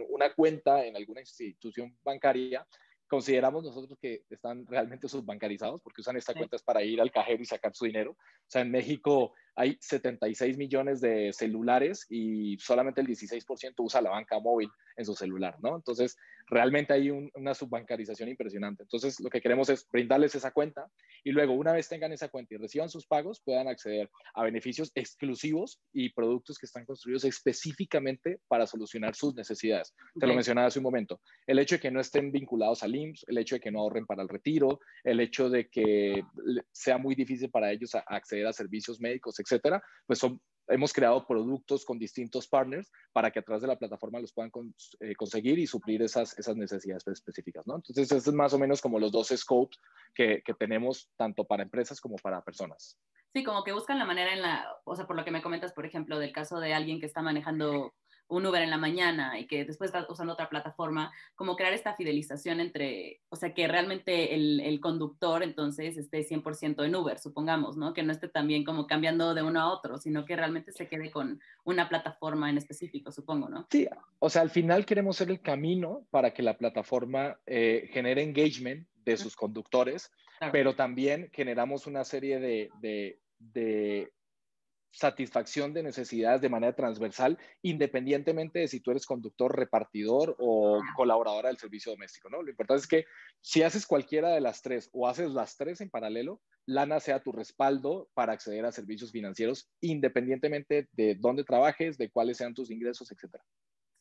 una 0.09 0.32
cuenta 0.35 0.69
en 0.78 0.96
alguna 0.96 1.20
institución 1.20 1.96
bancaria, 2.02 2.67
consideramos 3.10 3.65
nosotros 3.65 3.98
que 4.00 4.24
están 4.31 4.65
realmente 4.67 5.08
subbancarizados 5.08 5.81
porque 5.82 6.00
usan 6.00 6.17
esta 6.17 6.32
cuenta 6.32 6.56
para 6.65 6.82
ir 6.82 7.00
al 7.00 7.10
cajero 7.10 7.43
y 7.43 7.46
sacar 7.46 7.74
su 7.74 7.84
dinero. 7.84 8.12
O 8.12 8.46
sea, 8.46 8.62
en 8.62 8.70
México 8.70 9.34
hay 9.60 9.76
76 9.79 10.56
millones 10.56 11.02
de 11.02 11.34
celulares 11.34 12.06
y 12.08 12.56
solamente 12.58 13.02
el 13.02 13.06
16% 13.06 13.74
usa 13.76 14.00
la 14.00 14.08
banca 14.08 14.40
móvil 14.40 14.70
en 14.96 15.05
su 15.05 15.14
celular, 15.14 15.56
¿no? 15.62 15.76
Entonces, 15.76 16.17
realmente 16.46 16.94
hay 16.94 17.10
una 17.10 17.55
subbancarización 17.55 18.31
impresionante. 18.31 18.82
Entonces, 18.82 19.20
lo 19.20 19.29
que 19.29 19.40
queremos 19.40 19.69
es 19.69 19.86
brindarles 19.93 20.34
esa 20.34 20.50
cuenta 20.50 20.90
y 21.22 21.31
luego, 21.31 21.52
una 21.52 21.72
vez 21.72 21.88
tengan 21.88 22.12
esa 22.12 22.29
cuenta 22.29 22.55
y 22.55 22.56
reciban 22.56 22.88
sus 22.88 23.06
pagos, 23.06 23.43
puedan 23.44 23.69
acceder 23.69 24.10
a 24.34 24.43
beneficios 24.43 24.90
exclusivos 24.94 25.81
y 25.93 26.10
productos 26.12 26.58
que 26.58 26.67
están 26.67 26.86
construidos 26.86 27.24
específicamente 27.24 28.40
para 28.48 28.67
solucionar 28.67 29.14
sus 29.14 29.34
necesidades. 29.34 29.94
Te 30.19 30.26
lo 30.26 30.34
mencionaba 30.34 30.69
hace 30.69 30.79
un 30.79 30.84
momento. 30.84 31.20
El 31.46 31.58
hecho 31.58 31.76
de 31.76 31.81
que 31.81 31.90
no 31.90 32.00
estén 32.00 32.32
vinculados 32.32 32.82
al 32.82 32.94
IMSS, 32.94 33.26
el 33.29 33.38
hecho 33.38 33.56
de 33.56 33.60
que 33.60 33.70
no 33.70 33.81
ahorren 33.81 34.06
para 34.06 34.22
el 34.22 34.29
retiro, 34.29 34.81
el 35.05 35.20
hecho 35.20 35.50
de 35.50 35.69
que 35.69 36.24
sea 36.72 36.96
muy 36.96 37.14
difícil 37.14 37.50
para 37.50 37.70
ellos 37.70 37.94
acceder 38.06 38.46
a 38.46 38.52
servicios 38.52 39.00
médicos, 39.00 39.38
etcétera, 39.50 39.82
pues 40.06 40.19
son 40.19 40.40
hemos 40.70 40.92
creado 40.92 41.26
productos 41.26 41.84
con 41.84 41.98
distintos 41.98 42.48
partners 42.48 42.90
para 43.12 43.30
que 43.30 43.40
a 43.40 43.42
través 43.42 43.62
de 43.62 43.69
la 43.69 43.78
plataforma 43.78 44.20
los 44.20 44.32
puedan 44.32 44.50
eh, 45.00 45.14
conseguir 45.14 45.58
y 45.58 45.66
suplir 45.66 46.02
esas, 46.02 46.38
esas 46.38 46.56
necesidades 46.56 47.06
específicas, 47.06 47.66
¿no? 47.66 47.76
Entonces, 47.76 48.04
estos 48.04 48.26
es 48.26 48.34
más 48.34 48.52
o 48.52 48.58
menos 48.58 48.80
como 48.80 48.98
los 48.98 49.12
dos 49.12 49.28
scopes 49.34 49.78
que, 50.14 50.42
que, 50.44 50.54
tenemos 50.54 51.10
tanto 51.16 51.44
para 51.44 51.62
empresas 51.62 52.00
como 52.00 52.16
para 52.16 52.42
personas. 52.42 52.98
Sí, 53.32 53.44
como 53.44 53.62
que 53.62 53.72
buscan 53.72 53.98
la 53.98 54.04
manera 54.04 54.32
en 54.32 54.42
la, 54.42 54.66
o 54.84 54.96
sea, 54.96 55.06
por 55.06 55.16
lo 55.16 55.24
que 55.24 55.30
me 55.30 55.42
comentas, 55.42 55.72
por 55.72 55.86
ejemplo, 55.86 56.19
del 56.19 56.32
caso 56.32 56.58
de 56.58 56.74
alguien 56.74 57.00
que 57.00 57.06
está 57.06 57.22
manejando 57.22 57.92
un 58.31 58.46
Uber 58.46 58.63
en 58.63 58.70
la 58.70 58.79
mañana 58.79 59.39
y 59.39 59.46
que 59.46 59.65
después 59.65 59.89
está 59.89 60.06
usando 60.08 60.32
otra 60.32 60.49
plataforma, 60.49 61.13
como 61.34 61.56
crear 61.56 61.72
esta 61.72 61.94
fidelización 61.94 62.60
entre, 62.60 63.20
o 63.29 63.37
sea, 63.37 63.53
que 63.53 63.69
realmente 63.69 64.34
el, 64.34 64.60
el 64.60 64.81
conductor 64.81 65.43
entonces 65.43 65.96
esté 65.96 66.27
100% 66.27 66.84
en 66.84 66.94
Uber, 66.94 67.19
supongamos, 67.19 67.77
¿no? 67.77 67.93
Que 67.93 68.03
no 68.03 68.13
esté 68.13 68.29
también 68.29 68.65
como 68.65 68.87
cambiando 68.87 69.34
de 69.34 69.43
uno 69.43 69.60
a 69.60 69.72
otro, 69.72 69.99
sino 69.99 70.25
que 70.25 70.37
realmente 70.37 70.72
se 70.72 70.89
quede 70.89 71.10
con 71.10 71.41
una 71.65 71.89
plataforma 71.89 72.49
en 72.49 72.58
específico, 72.58 73.13
supongo, 73.13 73.49
¿no? 73.49 73.67
Sí, 73.70 73.89
o 74.19 74.31
sea, 74.31 74.43
al 74.43 74.51
final 74.51 74.87
queremos 74.87 75.17
ser 75.17 75.31
el 75.31 75.41
camino 75.41 76.06
para 76.10 76.32
que 76.32 76.43
la 76.43 76.56
plataforma 76.56 77.39
eh, 77.46 77.89
genere 77.93 78.22
engagement 78.22 78.87
de 79.05 79.17
sus 79.17 79.37
conductores, 79.37 80.10
pero 80.53 80.75
también 80.75 81.31
generamos 81.32 81.87
una 81.87 82.05
serie 82.05 82.39
de, 82.39 82.70
de, 82.81 83.20
de 83.39 84.13
satisfacción 84.91 85.73
de 85.73 85.82
necesidades 85.82 86.41
de 86.41 86.49
manera 86.49 86.75
transversal, 86.75 87.39
independientemente 87.63 88.59
de 88.59 88.69
si 88.69 88.81
tú 88.81 88.91
eres 88.91 89.06
conductor, 89.06 89.56
repartidor 89.56 90.37
o 90.39 90.81
colaboradora 90.97 91.49
del 91.49 91.59
servicio 91.59 91.93
doméstico, 91.93 92.29
¿no? 92.29 92.43
Lo 92.43 92.51
importante 92.51 92.81
es 92.81 92.89
que 92.89 93.05
si 93.41 93.63
haces 93.63 93.87
cualquiera 93.87 94.31
de 94.31 94.41
las 94.41 94.63
tres 94.63 94.91
o 94.93 95.09
haces 95.09 95.31
las 95.31 95.56
tres 95.56 95.81
en 95.81 95.91
paralelo, 95.91 96.41
Lana 96.67 97.01
sea 97.01 97.23
tu 97.23 97.32
respaldo 97.32 98.09
para 98.15 98.32
acceder 98.32 98.65
a 98.65 98.73
servicios 98.73 99.13
financieros, 99.13 99.70
independientemente 99.81 100.89
de 100.93 101.15
dónde 101.15 101.44
trabajes, 101.44 101.97
de 101.97 102.11
cuáles 102.11 102.37
sean 102.37 102.55
tus 102.55 102.70
ingresos, 102.70 103.11
etcétera. 103.11 103.44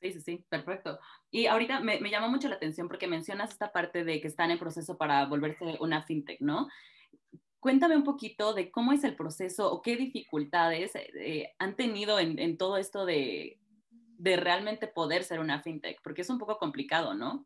Sí, 0.02 0.14
sí, 0.14 0.22
sí, 0.22 0.46
perfecto. 0.50 0.98
Y 1.30 1.48
ahorita 1.48 1.82
me, 1.82 2.00
me 2.00 2.10
llama 2.10 2.30
mucho 2.30 2.48
la 2.48 2.56
atención 2.56 2.88
porque 2.88 3.08
mencionas 3.08 3.52
esta 3.52 3.72
parte 3.72 4.06
de 4.06 4.22
que 4.22 4.28
están 4.28 4.50
en 4.50 4.58
proceso 4.58 4.98
para 4.98 5.26
volverse 5.26 5.78
una 5.82 6.04
fintech, 6.04 6.40
¿no? 6.40 6.68
Cuéntame 7.60 7.96
un 7.96 8.04
poquito 8.04 8.54
de 8.54 8.72
cómo 8.72 8.94
es 8.94 9.04
el 9.04 9.16
proceso 9.16 9.72
o 9.72 9.82
qué 9.82 9.98
dificultades 9.98 10.94
eh, 10.96 11.54
han 11.60 11.76
tenido 11.76 12.20
en, 12.20 12.58
todo 12.58 12.78
esto 12.78 13.06
de, 13.06 13.60
de, 14.18 14.38
realmente 14.38 14.88
poder 14.88 15.24
ser 15.24 15.40
una 15.40 15.62
fintech, 15.62 16.02
porque 16.02 16.22
es 16.22 16.30
un 16.30 16.38
poco 16.38 16.58
complicado, 16.58 17.14
¿no? 17.14 17.46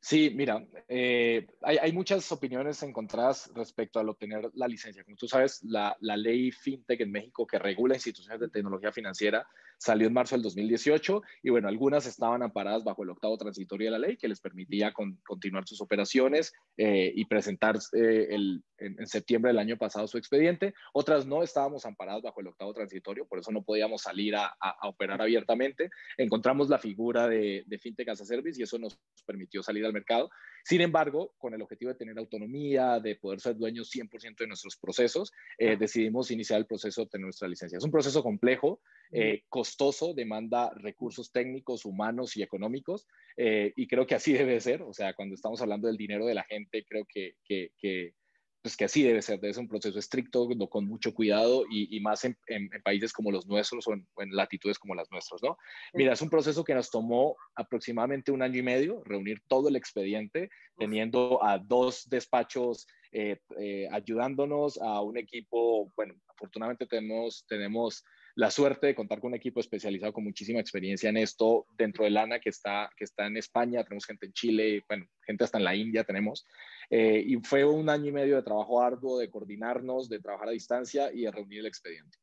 Sí, 0.00 0.32
mira, 0.34 0.66
eh, 0.88 1.46
hay, 1.62 1.92
muchas 1.92 2.30
opiniones 2.32 2.82
encontradas 2.82 3.52
respecto 3.54 4.00
al 4.00 4.08
obtener 4.08 4.50
la 4.54 4.66
licencia. 4.66 5.04
Como 5.04 5.16
tú 5.16 5.28
sabes, 5.28 5.62
la, 5.62 5.96
la, 6.00 6.16
ley 6.16 6.50
FinTech 6.50 7.00
en 7.02 7.12
México 7.12 7.46
que 7.46 7.60
regula 7.60 7.94
instituciones 7.94 8.40
de 8.40 8.48
tecnología 8.48 8.90
financiera 8.90 9.46
salió 9.82 10.06
en 10.06 10.12
marzo 10.12 10.36
del 10.36 10.42
2018 10.42 11.22
y 11.42 11.50
bueno, 11.50 11.66
algunas 11.66 12.06
estaban 12.06 12.42
amparadas 12.42 12.84
bajo 12.84 13.02
el 13.02 13.10
octavo 13.10 13.36
transitorio 13.36 13.88
de 13.88 13.90
la 13.90 14.06
ley 14.06 14.16
que 14.16 14.28
les 14.28 14.40
permitía 14.40 14.92
continuar 14.92 15.66
sus 15.66 15.80
operaciones 15.80 16.52
eh, 16.76 17.12
y 17.14 17.24
presentar 17.24 17.76
eh, 17.92 18.28
el, 18.30 18.62
en, 18.78 19.06
septiembre 19.08 19.50
del 19.50 19.58
año 19.58 19.76
pasado 19.76 20.06
su 20.06 20.18
expediente. 20.18 20.72
Otras 20.92 21.26
no 21.26 21.42
estábamos 21.42 21.84
amparadas 21.84 22.22
bajo 22.22 22.40
el 22.40 22.46
octavo 22.46 22.72
transitorio, 22.72 23.26
por 23.26 23.40
eso 23.40 23.50
no 23.50 23.62
podíamos 23.62 24.02
salir 24.02 24.36
a, 24.36 24.54
operar 24.84 25.20
abiertamente. 25.20 25.90
Encontramos 26.16 26.68
la 26.68 26.78
figura 26.78 27.26
de, 27.26 27.64
de 27.66 27.78
FinTech 27.78 28.08
as 28.08 28.20
a 28.20 28.24
Service 28.24 28.60
y 28.60 28.62
eso 28.62 28.78
nos 28.78 28.98
permitió 29.26 29.62
salir 29.62 29.84
al 29.84 29.92
mercado. 29.92 30.30
Sin 30.64 30.80
embargo, 30.80 31.34
con 31.38 31.54
el 31.54 31.62
objetivo 31.62 31.90
de 31.90 31.98
tener 31.98 32.18
autonomía, 32.18 33.00
de 33.00 33.16
poder 33.16 33.40
ser 33.40 33.56
dueños 33.56 33.90
100% 33.90 34.36
de 34.38 34.46
nuestros 34.46 34.76
procesos, 34.76 35.32
eh, 35.58 35.76
decidimos 35.76 36.30
iniciar 36.30 36.60
el 36.60 36.66
proceso 36.66 37.00
de 37.00 37.04
obtener 37.04 37.24
nuestra 37.24 37.48
licencia. 37.48 37.78
Es 37.78 37.84
un 37.84 37.90
proceso 37.90 38.22
complejo, 38.22 38.80
eh, 39.10 39.42
costoso, 39.48 40.14
demanda 40.14 40.72
recursos 40.76 41.32
técnicos, 41.32 41.84
humanos 41.84 42.36
y 42.36 42.42
económicos, 42.42 43.06
eh, 43.36 43.72
y 43.76 43.86
creo 43.86 44.06
que 44.06 44.14
así 44.14 44.32
debe 44.32 44.60
ser. 44.60 44.82
O 44.82 44.92
sea, 44.92 45.14
cuando 45.14 45.34
estamos 45.34 45.60
hablando 45.60 45.88
del 45.88 45.96
dinero 45.96 46.26
de 46.26 46.34
la 46.34 46.44
gente, 46.44 46.84
creo 46.84 47.04
que, 47.06 47.36
que, 47.44 47.72
que 47.78 48.14
pues 48.62 48.76
que 48.76 48.84
así 48.84 49.02
debe 49.02 49.20
ser, 49.22 49.40
debe 49.40 49.52
ser 49.52 49.62
un 49.62 49.68
proceso 49.68 49.98
estricto, 49.98 50.48
con 50.70 50.86
mucho 50.86 51.12
cuidado 51.12 51.64
y, 51.68 51.98
más 52.00 52.24
en, 52.24 52.36
países 52.84 53.12
como 53.12 53.32
los 53.32 53.46
nuestros 53.46 53.86
o 53.88 53.92
en, 53.92 54.06
latitudes 54.30 54.78
como 54.78 54.94
las 54.94 55.10
nuestras, 55.10 55.42
¿no? 55.42 55.58
Mira, 55.92 56.12
es 56.12 56.22
un 56.22 56.30
proceso 56.30 56.62
que 56.62 56.74
nos 56.74 56.90
tomó 56.90 57.36
aproximadamente 57.56 58.30
un 58.30 58.40
año 58.40 58.60
y 58.60 58.62
medio 58.62 59.02
reunir 59.04 59.42
todo 59.48 59.68
el 59.68 59.76
expediente, 59.76 60.48
teniendo 60.78 61.44
a 61.44 61.58
dos 61.58 62.08
despachos 62.08 62.86
eh, 63.10 63.40
eh, 63.58 63.88
ayudándonos, 63.90 64.80
a 64.80 65.00
un 65.02 65.18
equipo, 65.18 65.92
bueno, 65.96 66.14
afortunadamente 66.28 66.86
tenemos, 66.86 67.44
tenemos 67.48 68.04
la 68.34 68.50
suerte 68.50 68.86
de 68.88 68.94
contar 68.94 69.20
con 69.20 69.28
un 69.28 69.36
equipo 69.36 69.60
especializado 69.60 70.12
con 70.12 70.24
muchísima 70.24 70.60
experiencia 70.60 71.10
en 71.10 71.18
esto 71.18 71.66
dentro 71.76 72.04
de 72.04 72.10
Lana, 72.10 72.40
que 72.40 72.48
está, 72.48 72.90
que 72.96 73.04
está 73.04 73.26
en 73.26 73.36
España, 73.36 73.84
tenemos 73.84 74.06
gente 74.06 74.26
en 74.26 74.32
Chile, 74.32 74.84
bueno, 74.88 75.06
gente 75.26 75.44
hasta 75.44 75.58
en 75.58 75.64
la 75.64 75.74
India 75.74 76.04
tenemos. 76.04 76.46
Eh, 76.88 77.22
y 77.26 77.36
fue 77.36 77.64
un 77.64 77.88
año 77.88 78.06
y 78.06 78.12
medio 78.12 78.36
de 78.36 78.42
trabajo 78.42 78.82
arduo, 78.82 79.18
de 79.18 79.30
coordinarnos, 79.30 80.08
de 80.08 80.20
trabajar 80.20 80.48
a 80.48 80.52
distancia 80.52 81.12
y 81.12 81.22
de 81.22 81.30
reunir 81.30 81.60
el 81.60 81.66
expediente. 81.66 82.18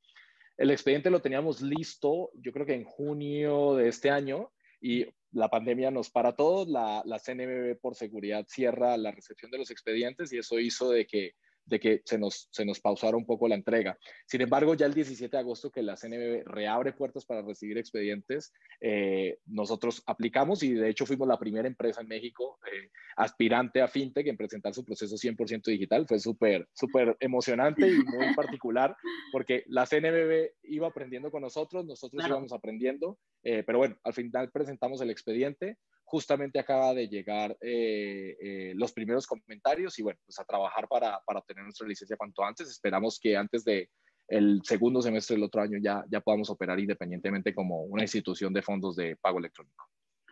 El 0.58 0.72
expediente 0.72 1.10
lo 1.10 1.22
teníamos 1.22 1.62
listo, 1.62 2.32
yo 2.34 2.51
creo 2.51 2.66
que 2.66 2.74
en 2.74 2.84
junio 2.84 3.75
de 3.75 3.88
este 3.88 4.10
año, 4.10 4.51
y 4.82 5.06
la 5.32 5.50
pandemia 5.50 5.92
nos 5.92 6.10
para 6.10 6.36
todos, 6.36 6.68
la, 6.68 7.01
la 7.06 7.20
CNBB 7.20 7.80
por 7.80 7.96
seguridad 7.96 8.46
cierra 8.48 8.98
la 8.98 9.12
recepción 9.12 9.51
de 9.51 9.60
los 9.60 9.72
expedientes 9.72 10.34
y 10.34 10.39
eso 10.39 10.60
hizo 10.60 10.89
de 10.89 11.06
que 11.06 11.34
de 11.70 11.80
que 11.80 12.02
se 12.04 12.18
nos, 12.18 12.50
se 12.52 12.66
nos 12.66 12.80
pausara 12.80 13.16
un 13.16 13.26
poco 13.26 13.48
la 13.48 13.56
entrega. 13.56 13.98
Sin 14.26 14.42
embargo, 14.42 14.74
ya 14.74 14.86
el 14.86 14.94
17 14.94 15.36
de 15.36 15.40
agosto 15.40 15.72
que 15.72 15.84
la 15.84 15.96
CNBB 15.96 16.44
reabre 16.46 16.94
puertas 16.94 17.26
para 17.26 17.42
recibir 17.42 17.78
expedientes, 17.78 18.52
eh, 18.82 19.38
nosotros 19.46 20.04
aplicamos 20.08 20.64
y 20.64 20.74
de 20.74 20.90
hecho 20.90 21.06
fuimos 21.06 21.28
la 21.28 21.40
primera 21.40 21.68
empresa 21.68 22.02
en 22.02 22.08
México 22.08 22.60
eh, 22.66 22.90
aspirante 23.16 23.82
a 23.82 23.88
FinTech 23.88 24.28
en 24.28 24.38
presentar 24.38 24.74
su 24.74 24.84
proceso 24.84 25.16
100% 25.16 25.64
digital. 25.66 26.08
Fue 26.08 26.20
súper, 26.20 26.68
súper 26.74 27.16
emocionante 27.20 27.88
y 27.88 27.98
muy 27.98 28.34
particular 28.36 28.96
porque 29.32 29.64
la 29.68 29.86
CNBB 29.86 30.54
iba 30.64 30.88
aprendiendo 30.88 31.32
con 31.32 31.42
nosotros, 31.42 31.86
nosotros 31.86 32.26
íbamos 32.28 32.52
aprendiendo, 32.52 33.20
eh, 33.44 33.64
pero 33.66 33.78
bueno, 33.78 33.98
al 34.04 34.14
final 34.14 34.52
presentamos 34.52 35.02
el 35.02 35.10
expediente 35.10 35.78
justamente 36.10 36.58
acaba 36.58 36.94
de 36.96 37.08
llegar 37.08 37.56
eh, 37.62 38.36
eh, 38.42 38.74
los 38.75 38.92
primeros 38.92 39.28
comentarios 39.28 40.00
y 40.00 40.01
bueno, 40.01 40.20
pues 40.25 40.39
a 40.39 40.44
trabajar 40.44 40.88
para, 40.88 41.22
para 41.24 41.39
obtener 41.39 41.63
nuestra 41.63 41.88
licencia 41.88 42.18
cuanto 42.18 42.44
antes. 42.44 42.68
Esperamos 42.68 43.20
que 43.20 43.38
antes 43.38 43.63
de 43.63 43.89
el 44.28 44.62
segundo 44.63 45.01
semestre 45.04 45.36
del 45.36 45.44
otro 45.44 45.62
año 45.62 45.78
ya, 45.82 46.04
ya 46.10 46.20
podamos 46.22 46.50
operar 46.50 46.80
independientemente 46.80 47.54
como 47.54 47.84
una 47.84 48.04
institución 48.04 48.54
de 48.54 48.62
fondos 48.63 48.96
de 48.96 49.18
pago 49.18 49.38
electrónico. 49.38 49.86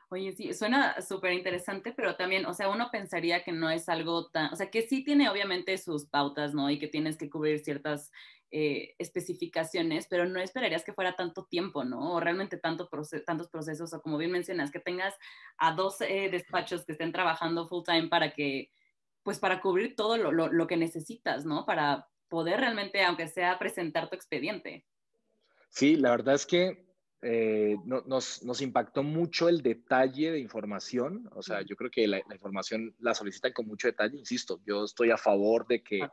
Oye, 0.10 0.32
sí, 0.32 0.54
suena 0.54 1.02
súper 1.02 1.34
interesante, 1.34 1.92
pero 1.92 2.16
también, 2.16 2.46
o 2.46 2.54
sea, 2.54 2.70
uno 2.70 2.90
pensaría 2.92 3.44
que 3.44 3.52
no 3.52 3.70
es 3.70 3.90
algo 3.90 4.30
tan, 4.30 4.54
o 4.54 4.56
sea, 4.56 4.72
que 4.72 4.84
sí 4.84 5.04
tiene 5.04 5.30
obviamente 5.30 5.78
sus 5.78 6.06
pautas, 6.06 6.54
¿no? 6.54 6.70
Y 6.70 6.80
que 6.80 6.88
tienes 6.88 7.18
que 7.18 7.30
cubrir 7.30 7.60
ciertas 7.60 8.10
eh, 8.50 8.96
especificaciones, 8.98 10.08
pero 10.10 10.26
no 10.26 10.40
esperarías 10.40 10.86
que 10.86 10.94
fuera 10.94 11.18
tanto 11.18 11.44
tiempo, 11.44 11.84
¿no? 11.84 12.14
O 12.14 12.22
realmente 12.22 12.56
tanto 12.56 12.90
tantos 13.26 13.50
procesos, 13.50 13.94
o 13.94 14.02
como 14.02 14.18
bien 14.18 14.32
mencionas, 14.32 14.72
que 14.72 14.80
tengas 14.80 15.14
a 15.58 15.74
dos 15.74 16.00
eh, 16.00 16.30
despachos 16.32 16.86
que 16.86 16.94
estén 16.94 17.12
trabajando 17.12 17.68
full 17.68 17.84
time 17.84 18.08
para 18.08 18.32
que, 18.32 18.72
pues 19.24 19.40
para 19.40 19.60
cubrir 19.60 19.98
todo 19.98 20.16
lo, 20.16 20.68
que 20.68 20.78
necesitas, 20.78 21.44
¿no? 21.46 21.66
Para 21.66 22.08
poder 22.30 22.62
realmente, 22.62 23.04
aunque 23.04 23.28
sea, 23.28 23.60
presentar 23.60 24.10
tu 24.10 24.16
expediente. 24.16 24.86
Sí, 25.68 25.98
la 25.98 26.12
verdad 26.12 26.36
es 26.36 26.46
que 26.46 26.87
eh, 27.22 27.78
nos, 27.86 28.44
nos, 28.44 28.62
impactó 28.62 29.02
mucho 29.02 29.50
el 29.50 29.62
detalle 29.62 30.32
de 30.32 30.40
información. 30.40 31.30
O 31.34 31.42
sea, 31.42 31.62
yo 31.62 31.76
creo 31.76 31.90
que 31.90 32.08
la, 32.08 32.20
información 32.32 32.96
la 33.00 33.16
solicitan 33.16 33.54
con 33.54 33.68
mucho 33.68 33.88
detalle. 33.88 34.18
Insisto, 34.18 34.62
yo 34.66 34.86
estoy 34.86 35.10
a 35.12 35.18
favor 35.18 35.66
de 35.68 35.82
que, 35.82 36.08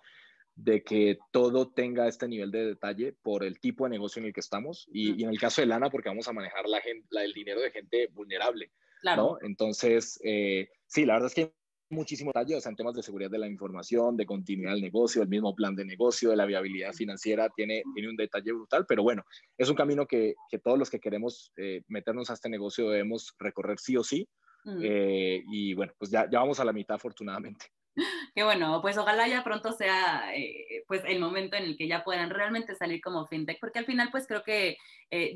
de 0.54 0.82
que 0.82 1.18
todo 1.30 1.70
tenga 1.72 2.08
este 2.08 2.26
nivel 2.26 2.50
de 2.50 2.66
detalle 2.66 3.12
por 3.12 3.44
el 3.44 3.60
tipo 3.60 3.84
de 3.84 3.90
negocio 3.90 4.20
en 4.20 4.26
el 4.26 4.32
que 4.32 4.40
estamos. 4.40 4.88
Y, 4.92 5.22
en 5.22 5.30
el 5.30 5.38
caso 5.38 5.60
de 5.60 5.66
Lana, 5.66 5.90
porque 5.90 6.08
vamos 6.08 6.28
a 6.28 6.32
manejar 6.32 6.64
la, 6.66 6.78
el 7.22 7.32
dinero 7.34 7.60
de 7.60 7.70
gente 7.70 8.08
vulnerable. 8.08 8.70
Claro. 9.02 9.38
Entonces, 9.42 10.18
eh, 10.24 10.70
sí, 10.86 11.04
la 11.04 11.14
verdad 11.14 11.28
es 11.28 11.34
que 11.34 11.52
muchísimo 11.90 12.30
detalle, 12.30 12.56
o 12.56 12.60
sea, 12.60 12.70
en 12.70 12.76
temas 12.76 12.94
de 12.94 13.02
seguridad 13.02 13.30
de 13.30 13.38
la 13.38 13.48
información, 13.48 14.16
de 14.16 14.26
continuidad 14.26 14.72
del 14.72 14.82
negocio, 14.82 15.22
el 15.22 15.28
mismo 15.28 15.54
plan 15.54 15.74
de 15.74 15.84
negocio, 15.84 16.30
de 16.30 16.36
la 16.36 16.46
viabilidad 16.46 16.92
financiera, 16.92 17.48
tiene, 17.50 17.82
tiene 17.94 18.08
un 18.08 18.16
detalle 18.16 18.52
brutal, 18.52 18.86
pero 18.86 19.02
bueno, 19.02 19.24
es 19.56 19.68
un 19.68 19.76
camino 19.76 20.06
que, 20.06 20.34
que 20.50 20.58
todos 20.58 20.78
los 20.78 20.90
que 20.90 21.00
queremos 21.00 21.52
eh, 21.56 21.82
meternos 21.88 22.30
a 22.30 22.34
este 22.34 22.48
negocio 22.48 22.88
debemos 22.90 23.34
recorrer 23.38 23.78
sí 23.78 23.96
o 23.96 24.04
sí. 24.04 24.28
Mm. 24.64 24.80
Eh, 24.82 25.42
y 25.52 25.74
bueno, 25.74 25.92
pues 25.98 26.10
ya, 26.10 26.28
ya 26.30 26.40
vamos 26.40 26.58
a 26.58 26.64
la 26.64 26.72
mitad 26.72 26.96
afortunadamente. 26.96 27.66
Qué 28.34 28.42
bueno, 28.42 28.80
pues 28.82 28.98
ojalá 28.98 29.28
ya 29.28 29.44
pronto 29.44 29.70
sea 29.72 30.34
eh, 30.34 30.82
pues 30.88 31.02
el 31.06 31.20
momento 31.20 31.56
en 31.56 31.64
el 31.64 31.76
que 31.76 31.86
ya 31.86 32.02
puedan 32.02 32.30
realmente 32.30 32.74
salir 32.74 33.00
como 33.00 33.26
fintech, 33.26 33.60
porque 33.60 33.78
al 33.78 33.86
final 33.86 34.08
pues 34.10 34.26
creo 34.26 34.42
que 34.42 34.76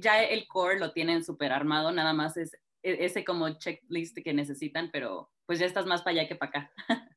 ya 0.00 0.24
el 0.24 0.48
core 0.48 0.80
lo 0.80 0.92
tienen 0.92 1.22
súper 1.22 1.52
armado, 1.52 1.92
nada 1.92 2.12
más 2.12 2.36
es 2.36 2.52
e-, 2.82 3.04
ese 3.04 3.24
como 3.24 3.58
checklist 3.58 4.18
que 4.24 4.32
necesitan, 4.32 4.90
pero 4.92 5.30
pues 5.48 5.58
ya 5.58 5.64
estás 5.64 5.86
más 5.86 6.02
para 6.02 6.20
allá 6.20 6.28
que 6.28 6.36
para 6.36 6.50
acá. 6.50 6.72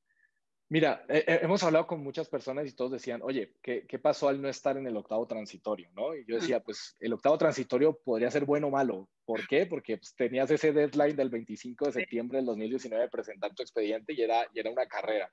Mira, 0.69 1.03
hemos 1.09 1.61
hablado 1.63 1.85
con 1.85 2.01
muchas 2.01 2.29
personas 2.29 2.65
y 2.65 2.73
todos 2.73 2.93
decían, 2.93 3.19
oye, 3.23 3.57
¿qué, 3.61 3.85
¿qué, 3.85 3.99
pasó 3.99 4.29
al 4.29 4.41
no 4.41 4.47
estar 4.47 4.77
en 4.77 4.87
el 4.87 4.95
octavo 4.95 5.27
transitorio? 5.27 5.89
¿no? 5.91 6.15
Y 6.15 6.23
yo 6.25 6.35
decía, 6.35 6.61
pues 6.61 6.95
el 7.01 7.11
octavo 7.11 7.37
transitorio 7.37 7.99
podría 8.01 8.31
ser 8.31 8.45
bueno 8.45 8.67
o 8.67 8.71
malo. 8.71 9.09
¿Por 9.25 9.45
qué? 9.49 9.65
Porque 9.65 9.97
pues, 9.97 10.15
tenías 10.15 10.49
ese 10.49 10.71
deadline 10.71 11.17
del 11.17 11.29
25 11.29 11.87
de 11.87 11.91
septiembre 11.91 12.37
del 12.37 12.45
2019 12.45 13.03
de 13.03 13.09
presentar 13.09 13.53
tu 13.53 13.63
expediente 13.63 14.13
y 14.13 14.21
era, 14.21 14.47
y 14.53 14.61
era 14.61 14.71
una 14.71 14.85
carrera. 14.85 15.29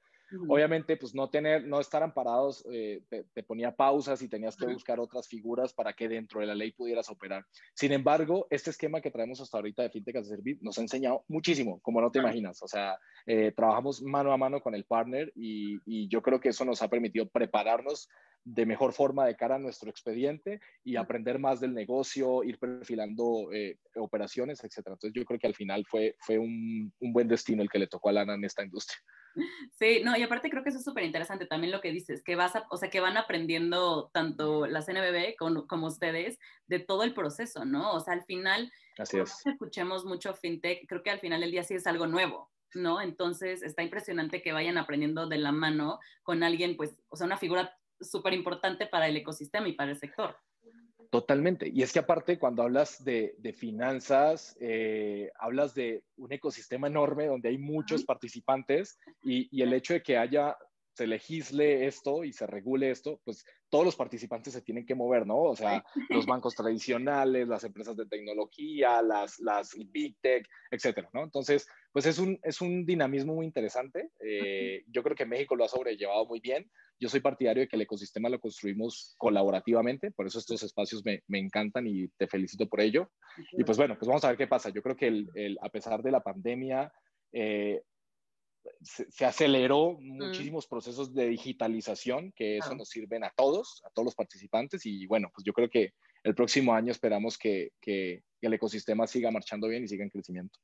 Obviamente, 0.47 0.97
pues 0.97 1.15
no 1.15 1.31
tener, 1.31 1.67
no 1.67 1.81
estar 1.81 2.03
amparados 2.03 2.65
eh, 2.71 3.03
te, 3.09 3.43
ponía 3.43 3.75
pausas 3.75 4.21
y 4.21 4.29
tenías 4.29 4.57
que 4.57 4.67
buscar 4.67 5.01
otras 5.01 5.27
figuras 5.27 5.73
para 5.73 5.95
que 5.95 6.09
dentro 6.09 6.41
de 6.41 6.47
la 6.47 6.55
ley 6.55 6.73
pudieras 6.73 7.09
operar. 7.09 7.47
Sin 7.75 7.93
embargo, 7.93 8.47
este 8.51 8.71
esquema 8.71 9.01
que 9.01 9.11
traemos 9.11 9.41
hasta 9.41 9.57
ahorita 9.57 9.83
de 9.83 9.91
FinTech 9.91 10.17
as 10.17 10.27
a 10.27 10.37
Service 10.37 10.61
nos 10.63 10.77
ha 10.79 10.83
enseñado 10.83 11.25
muchísimo, 11.29 11.81
como 11.81 12.01
no 12.01 12.11
te 12.11 12.19
imaginas. 12.19 12.63
O 12.63 12.69
sea, 12.69 12.99
eh, 13.27 13.53
trabajamos 13.53 14.03
mano 14.03 14.33
a 14.33 14.37
mano 14.37 14.61
con 14.61 14.75
el 14.75 14.85
partner 14.85 15.33
y, 15.35 15.79
yo 16.09 16.23
creo 16.23 16.41
que 16.41 16.51
eso 16.51 16.65
nos 16.65 16.83
ha 16.83 16.89
permitido 16.89 17.29
prepararnos 17.29 18.09
de 18.45 18.65
mejor 18.65 18.93
forma 18.93 19.27
de 19.27 19.37
cara 19.37 19.57
a 19.57 19.59
nuestro 19.59 19.91
expediente 19.91 20.61
y 20.85 20.97
aprender 20.97 21.39
más 21.39 21.61
del 21.61 21.75
negocio, 21.75 22.45
ir 22.45 22.59
perfilando 22.59 23.53
eh, 23.53 23.79
operaciones, 23.97 24.63
etcétera. 24.65 24.95
Entonces 24.95 25.13
yo 25.15 25.25
creo 25.25 25.39
que 25.39 25.47
al 25.47 25.55
final 25.55 25.85
fue, 25.87 26.17
fue 26.21 26.39
un, 26.39 26.93
un, 27.01 27.13
buen 27.13 27.29
destino 27.29 27.63
el 27.63 27.69
que 27.69 27.79
le 27.79 27.89
tocó 27.89 28.09
a 28.09 28.13
Lana 28.13 28.35
en 28.35 28.45
esta 28.45 28.65
industria. 28.65 28.99
Sí, 29.79 30.03
no, 30.05 30.17
y 30.17 30.23
aparte 30.23 30.51
creo 30.51 30.63
que 30.63 30.71
eso 30.71 30.79
es 30.79 30.85
súper 30.85 31.05
interesante 31.05 31.47
también 31.47 31.73
lo 31.73 31.81
que 31.81 31.93
dices, 31.93 32.23
que 32.23 32.37
vas 32.37 32.53
o 32.71 32.77
sea, 32.77 32.91
que 32.91 33.01
van 33.01 33.17
aprendiendo 33.17 34.11
tanto 34.13 34.67
la 34.67 34.83
CNBB 34.83 35.37
como, 35.37 35.87
ustedes 35.87 36.39
de 36.67 36.81
todo 36.81 37.03
el 37.03 37.15
proceso, 37.15 37.65
¿no? 37.65 37.93
O 37.93 38.01
sea, 38.01 38.15
al 38.15 38.25
final, 38.25 38.73
Así 38.99 39.19
es. 39.19 39.47
escuchemos 39.47 40.05
mucho 40.05 40.35
fintech, 40.35 40.87
creo 40.89 41.03
que 41.03 41.11
al 41.11 41.21
final 41.21 41.41
del 41.41 41.51
día 41.51 41.63
sí 41.63 41.75
es 41.75 41.87
algo 41.87 42.07
nuevo, 42.07 42.51
¿no? 42.75 43.01
Entonces 43.01 43.63
está 43.63 43.83
impresionante 43.83 44.43
que 44.43 44.53
vayan 44.53 44.79
aprendiendo 44.79 45.27
de 45.27 45.39
la 45.39 45.53
mano 45.53 45.99
con 46.23 46.43
alguien, 46.43 46.77
pues, 46.77 46.97
o 47.09 47.17
sea, 47.17 47.27
una 47.27 47.39
figura 47.39 47.77
súper 48.01 48.33
importante 48.33 48.87
para 48.87 49.09
el 49.09 49.17
ecosistema 49.17 49.69
y 49.69 49.73
para 49.73 49.91
el 49.91 49.99
sector. 49.99 50.37
Totalmente. 51.11 51.71
Y 51.73 51.83
es 51.83 51.93
que 51.93 52.01
aparte, 52.01 52.39
cuando 52.39 52.63
hablas 52.63 53.03
de, 53.03 53.35
finanzas, 53.57 54.57
eh, 54.61 55.31
hablas 55.39 55.75
de 55.75 56.05
un 56.17 56.33
ecosistema 56.33 56.87
enorme 56.87 57.27
donde 57.27 57.49
hay 57.49 57.57
muchos 57.57 58.05
participantes 58.05 58.99
y, 59.23 59.49
y, 59.51 59.63
el 59.63 59.73
hecho 59.73 59.95
de 59.95 60.03
que 60.03 60.19
haya 60.19 60.55
se 60.99 61.07
legisle 61.07 61.87
esto 61.87 62.25
y 62.25 62.33
se 62.33 62.45
regule 62.45 62.91
esto, 62.91 63.21
pues 63.25 63.45
todos 63.69 63.85
los 63.85 63.95
participantes 63.95 64.53
se 64.53 64.63
tienen 64.63 64.85
que 64.85 64.97
mover, 64.97 65.29
¿no? 65.29 65.39
O 65.43 65.55
sea, 65.55 65.85
los 66.09 66.27
bancos 66.27 66.57
tradicionales, 66.57 67.47
las 67.47 67.63
empresas 67.63 67.97
de 67.97 68.07
tecnología, 68.07 69.01
las, 69.01 69.39
las 69.39 69.77
Big 69.93 70.17
Tech, 70.21 70.45
etcétera, 70.73 71.09
¿no? 71.13 71.23
Entonces, 71.23 71.69
pues 71.99 72.07
es 72.07 72.21
un, 72.21 72.39
es 72.45 72.61
un 72.61 72.87
dinamismo 72.87 73.35
muy 73.35 73.45
interesante. 73.45 74.11
Eh, 74.21 74.85
yo 74.87 75.03
creo 75.03 75.17
que 75.17 75.27
México 75.27 75.57
lo 75.57 75.65
ha 75.65 75.69
sobrellevado 75.69 76.27
muy 76.27 76.39
bien. 76.39 76.71
Yo 77.01 77.09
soy 77.09 77.19
partidario 77.19 77.63
de 77.63 77.67
que 77.67 77.75
el 77.75 77.83
ecosistema 77.83 78.29
lo 78.29 78.39
construimos 78.39 79.17
colaborativamente, 79.19 80.13
por 80.13 80.29
eso 80.29 80.39
estos 80.39 80.63
espacios 80.63 81.05
me, 81.05 81.25
me 81.27 81.41
encantan 81.41 81.89
y 81.89 82.07
te 82.17 82.29
felicito 82.29 82.69
por 82.69 82.81
ello. 82.81 83.11
Y 83.51 83.65
pues 83.65 83.77
bueno, 83.79 83.97
pues 83.99 84.07
vamos 84.07 84.23
a 84.23 84.29
ver 84.29 84.37
qué 84.37 84.47
pasa. 84.47 84.71
Yo 84.71 84.81
creo 84.81 84.95
que 84.95 85.09
el, 85.09 85.29
el, 85.35 85.59
a 85.61 85.71
pesar 85.71 86.01
de 86.01 86.13
la 86.13 86.21
pandemia, 86.21 86.93
eh, 87.33 87.83
se, 88.81 89.25
aceleró 89.25 89.99
mm. 89.99 90.25
muchísimos 90.25 90.69
procesos 90.69 91.13
de 91.13 91.27
digitalización, 91.27 92.33
que 92.37 92.59
eso 92.59 92.77
nos 92.77 92.91
sirven 92.91 93.25
a 93.25 93.33
todos, 93.37 93.83
a 93.85 93.91
todos 93.91 94.07
los 94.07 94.15
participantes. 94.15 94.87
Y 94.87 95.05
bueno, 95.07 95.33
pues 95.35 95.45
yo 95.45 95.53
creo 95.53 95.69
que 95.69 95.95
el 96.23 96.37
próximo 96.37 96.75
año 96.75 96.93
esperamos 96.93 97.37
que, 97.37 97.73
que, 97.81 98.23
el 98.41 98.55
ecosistema 98.55 99.09
siga 99.09 99.33
marchando 99.33 99.67
bien 99.67 99.83
y 99.83 99.89
siga 99.89 100.05
en 100.05 100.11
crecimiento. 100.11 100.61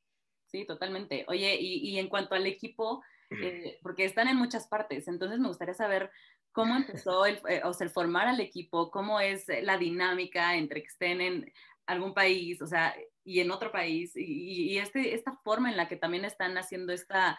Sí, 0.54 0.64
totalmente. 0.64 1.24
Oye, 1.26 1.56
y, 1.60 1.78
y 1.78 1.98
en 1.98 2.08
cuanto 2.08 2.36
al 2.36 2.46
equipo, 2.46 3.02
eh, 3.28 3.80
porque 3.82 4.04
están 4.04 4.28
en 4.28 4.36
muchas 4.36 4.68
partes, 4.68 5.08
entonces 5.08 5.40
me 5.40 5.48
gustaría 5.48 5.74
saber 5.74 6.12
cómo 6.52 6.76
empezó 6.76 7.26
el, 7.26 7.40
eh, 7.48 7.60
o 7.64 7.72
sea, 7.72 7.88
el 7.88 7.92
formar 7.92 8.28
al 8.28 8.38
equipo, 8.38 8.88
cómo 8.92 9.18
es 9.18 9.46
la 9.62 9.78
dinámica 9.78 10.54
entre 10.54 10.82
que 10.82 10.86
estén 10.86 11.20
en 11.20 11.52
algún 11.86 12.14
país, 12.14 12.62
o 12.62 12.68
sea, 12.68 12.94
y 13.24 13.40
en 13.40 13.50
otro 13.50 13.72
país, 13.72 14.14
y, 14.14 14.74
y 14.74 14.78
este, 14.78 15.16
esta 15.16 15.32
forma 15.42 15.72
en 15.72 15.76
la 15.76 15.88
que 15.88 15.96
también 15.96 16.24
están 16.24 16.56
haciendo 16.56 16.92
esta 16.92 17.36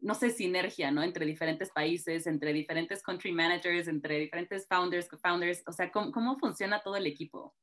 no 0.00 0.14
sé, 0.14 0.30
sinergia, 0.30 0.90
¿no? 0.90 1.02
Entre 1.02 1.26
diferentes 1.26 1.70
países, 1.70 2.26
entre 2.26 2.54
diferentes 2.54 3.02
country 3.02 3.32
managers, 3.32 3.86
entre 3.86 4.18
diferentes 4.18 4.66
founders, 4.66 5.08
co-founders, 5.08 5.62
o 5.66 5.72
sea, 5.72 5.92
¿cómo, 5.92 6.10
¿cómo, 6.10 6.38
funciona 6.38 6.80
todo 6.80 6.96
el 6.96 7.06
equipo? 7.06 7.54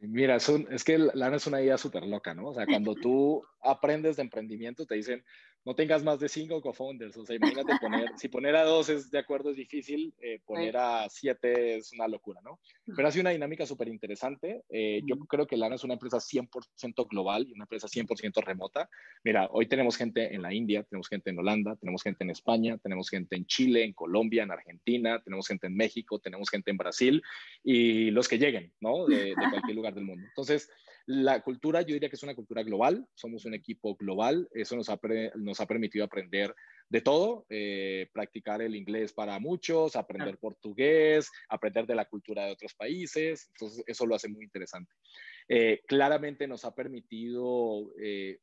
Mira, 0.00 0.36
es, 0.36 0.48
es 0.48 0.84
que 0.84 0.98
Lana 0.98 1.36
es 1.36 1.46
una 1.46 1.62
idea 1.62 1.78
súper 1.78 2.06
loca, 2.06 2.34
¿no? 2.34 2.48
O 2.48 2.54
sea, 2.54 2.66
cuando 2.66 2.94
tú 2.94 3.44
aprendes 3.62 4.16
de 4.16 4.22
emprendimiento, 4.22 4.86
te 4.86 4.94
dicen, 4.94 5.24
no 5.64 5.74
tengas 5.74 6.04
más 6.04 6.20
de 6.20 6.28
cinco 6.28 6.60
co-founders. 6.60 7.16
O 7.16 7.24
sea, 7.24 7.36
imagínate 7.36 7.72
poner, 7.80 8.10
si 8.16 8.28
poner 8.28 8.56
a 8.56 8.64
dos 8.64 8.88
es 8.88 9.10
de 9.10 9.18
acuerdo 9.18 9.50
es 9.50 9.56
difícil, 9.56 10.14
eh, 10.20 10.40
poner 10.44 10.76
a 10.76 11.08
siete 11.08 11.76
es 11.76 11.92
una 11.92 12.06
locura, 12.08 12.40
¿no? 12.42 12.60
Pero 12.94 13.08
ha 13.08 13.10
sido 13.10 13.22
una 13.22 13.30
dinámica 13.30 13.66
súper 13.66 13.88
interesante. 13.88 14.62
Eh, 14.68 15.00
yo 15.06 15.16
creo 15.18 15.46
que 15.46 15.56
Lana 15.56 15.76
es 15.76 15.84
una 15.84 15.94
empresa 15.94 16.18
100% 16.18 17.08
global 17.08 17.46
y 17.48 17.52
una 17.52 17.64
empresa 17.64 17.88
100% 17.88 18.44
remota. 18.44 18.88
Mira, 19.22 19.48
hoy 19.50 19.66
tenemos 19.66 19.96
gente 19.96 20.34
en 20.34 20.42
la 20.42 20.52
India, 20.52 20.82
tenemos 20.82 21.08
gente 21.08 21.30
en 21.30 21.38
Holanda, 21.38 21.76
tenemos 21.76 22.02
gente 22.02 22.24
en 22.24 22.30
España, 22.30 22.78
tenemos 22.78 23.08
gente 23.08 23.36
en 23.36 23.46
Chile, 23.46 23.84
en 23.84 23.92
Colombia, 23.94 24.42
en 24.42 24.50
Argentina, 24.50 25.22
tenemos 25.22 25.48
gente 25.48 25.66
en 25.66 25.76
México, 25.76 26.18
tenemos 26.18 26.50
gente 26.50 26.70
en 26.70 26.76
Brasil 26.76 27.22
y 27.62 28.10
los 28.10 28.28
que 28.28 28.38
lleguen, 28.38 28.72
¿no? 28.80 29.06
De, 29.06 29.34
de 29.34 29.50
cualquier 29.50 29.76
lugar 29.76 29.94
del 29.94 30.04
mundo. 30.04 30.26
Entonces, 30.26 30.68
la 31.06 31.42
cultura, 31.42 31.82
yo 31.82 31.92
diría 31.92 32.08
que 32.08 32.16
es 32.16 32.22
una 32.22 32.34
cultura 32.34 32.62
global, 32.62 33.06
somos 33.14 33.44
un 33.44 33.54
equipo 33.54 33.94
global, 33.94 34.48
eso 34.52 34.74
nos 34.76 34.88
ha, 34.88 34.98
nos 35.36 35.60
ha 35.60 35.66
permitido 35.66 36.04
aprender 36.04 36.54
de 36.88 37.00
todo, 37.00 37.46
eh, 37.50 38.08
practicar 38.12 38.62
el 38.62 38.74
inglés 38.74 39.12
para 39.12 39.38
muchos, 39.38 39.96
aprender 39.96 40.38
portugués, 40.38 41.30
aprender 41.48 41.86
de 41.86 41.94
la 41.94 42.06
cultura 42.06 42.46
de 42.46 42.52
otros 42.52 42.74
países, 42.74 43.50
entonces 43.54 43.84
eso 43.86 44.06
lo 44.06 44.14
hace 44.14 44.28
muy 44.28 44.44
interesante. 44.44 44.92
Eh, 45.48 45.82
claramente 45.86 46.46
nos 46.46 46.64
ha 46.64 46.74
permitido 46.74 47.92
eh, 48.00 48.38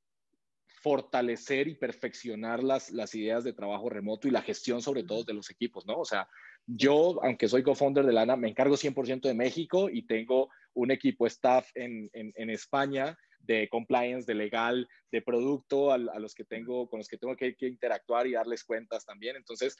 fortalecer 0.81 1.67
y 1.67 1.75
perfeccionar 1.75 2.63
las, 2.63 2.91
las 2.91 3.13
ideas 3.15 3.43
de 3.43 3.53
trabajo 3.53 3.89
remoto 3.89 4.27
y 4.27 4.31
la 4.31 4.41
gestión 4.41 4.81
sobre 4.81 5.03
todo 5.03 5.23
de 5.23 5.33
los 5.33 5.49
equipos, 5.49 5.85
¿no? 5.85 5.99
O 5.99 6.05
sea, 6.05 6.27
yo, 6.67 7.19
aunque 7.23 7.47
soy 7.47 7.63
co-founder 7.63 8.05
de 8.05 8.13
Lana, 8.13 8.35
me 8.35 8.49
encargo 8.49 8.75
100% 8.75 9.21
de 9.21 9.33
México 9.33 9.89
y 9.89 10.03
tengo 10.03 10.49
un 10.73 10.91
equipo 10.91 11.27
staff 11.27 11.69
en, 11.75 12.09
en, 12.13 12.49
España 12.49 13.17
de 13.39 13.67
compliance, 13.69 14.25
de 14.25 14.35
legal, 14.35 14.87
de 15.11 15.21
producto, 15.21 15.91
a, 15.91 15.97
los 15.97 16.33
que 16.33 16.45
tengo, 16.45 16.87
con 16.87 16.99
los 16.99 17.07
que 17.07 17.17
tengo 17.17 17.35
que, 17.35 17.55
interactuar 17.59 18.27
y 18.27 18.33
darles 18.33 18.63
cuentas 18.63 19.05
también. 19.05 19.35
Entonces, 19.35 19.75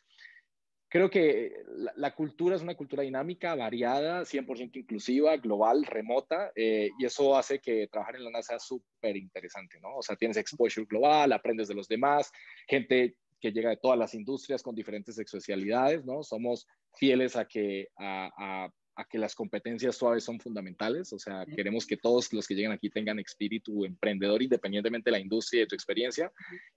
creo 0.91 1.10
que 1.10 1.63
la, 1.95 2.13
cultura 2.13 2.54
es 2.54 2.62
una 2.62 2.75
cultura 2.75 3.01
dinámica, 3.01 3.56
variada, 3.56 4.23
100% 4.25 4.75
inclusiva, 4.75 5.38
global, 5.38 5.86
remota, 5.86 6.51
eh, 6.54 6.89
y 6.99 7.06
eso 7.06 7.38
hace 7.38 7.60
que 7.60 7.88
trabajar 7.88 8.17
en 8.17 8.25
la 8.25 8.43
sea 8.43 8.60
súper 8.60 9.15
interesante, 9.15 9.80
¿no? 9.80 9.95
O 9.95 10.01
sea, 10.01 10.17
tienes 10.17 10.36
exposure 10.36 10.86
global, 10.86 11.32
aprendes 11.32 11.69
de 11.69 11.75
los 11.75 11.88
demás, 11.88 12.30
gente 12.67 13.15
que 13.39 13.54
llega 13.54 13.69
de 13.69 13.77
todas 13.77 13.97
las 13.97 14.13
industrias 14.13 14.62
con 14.62 14.75
diferentes 14.75 15.17
especialidades, 15.17 16.04
¿no? 16.04 16.23
Somos 16.23 16.67
fieles 16.93 17.38
a 17.38 17.45
que, 17.45 17.88
a, 17.97 18.69
que 19.10 19.17
las 19.17 19.34
competencias 19.34 19.95
suaves 19.95 20.25
son 20.25 20.41
fundamentales, 20.41 21.12
o 21.13 21.17
sea, 21.17 21.45
queremos 21.45 21.88
que 21.88 21.97
todos 21.97 22.34
los 22.34 22.45
que 22.45 22.54
lleguen 22.54 22.73
aquí 22.73 22.89
tengan 22.89 23.17
espíritu 23.17 23.86
emprendedor 23.86 24.43
independientemente 24.43 25.10
de 25.10 25.17
la 25.17 25.23
industria 25.23 25.60
y 25.60 25.62
de 25.62 25.67
tu 25.67 25.75
experiencia, 25.75 26.32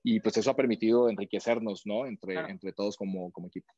y 0.05 0.21
pues 0.21 0.37
eso 0.37 0.51
ha 0.53 0.57
permitido 0.57 1.11
enriquecernos, 1.11 1.85
¿no? 1.85 2.07
Entre, 2.07 2.39
entre 2.49 2.73
todos 2.73 2.97
como, 2.97 3.33
como 3.33 3.49
equipo. 3.49 3.75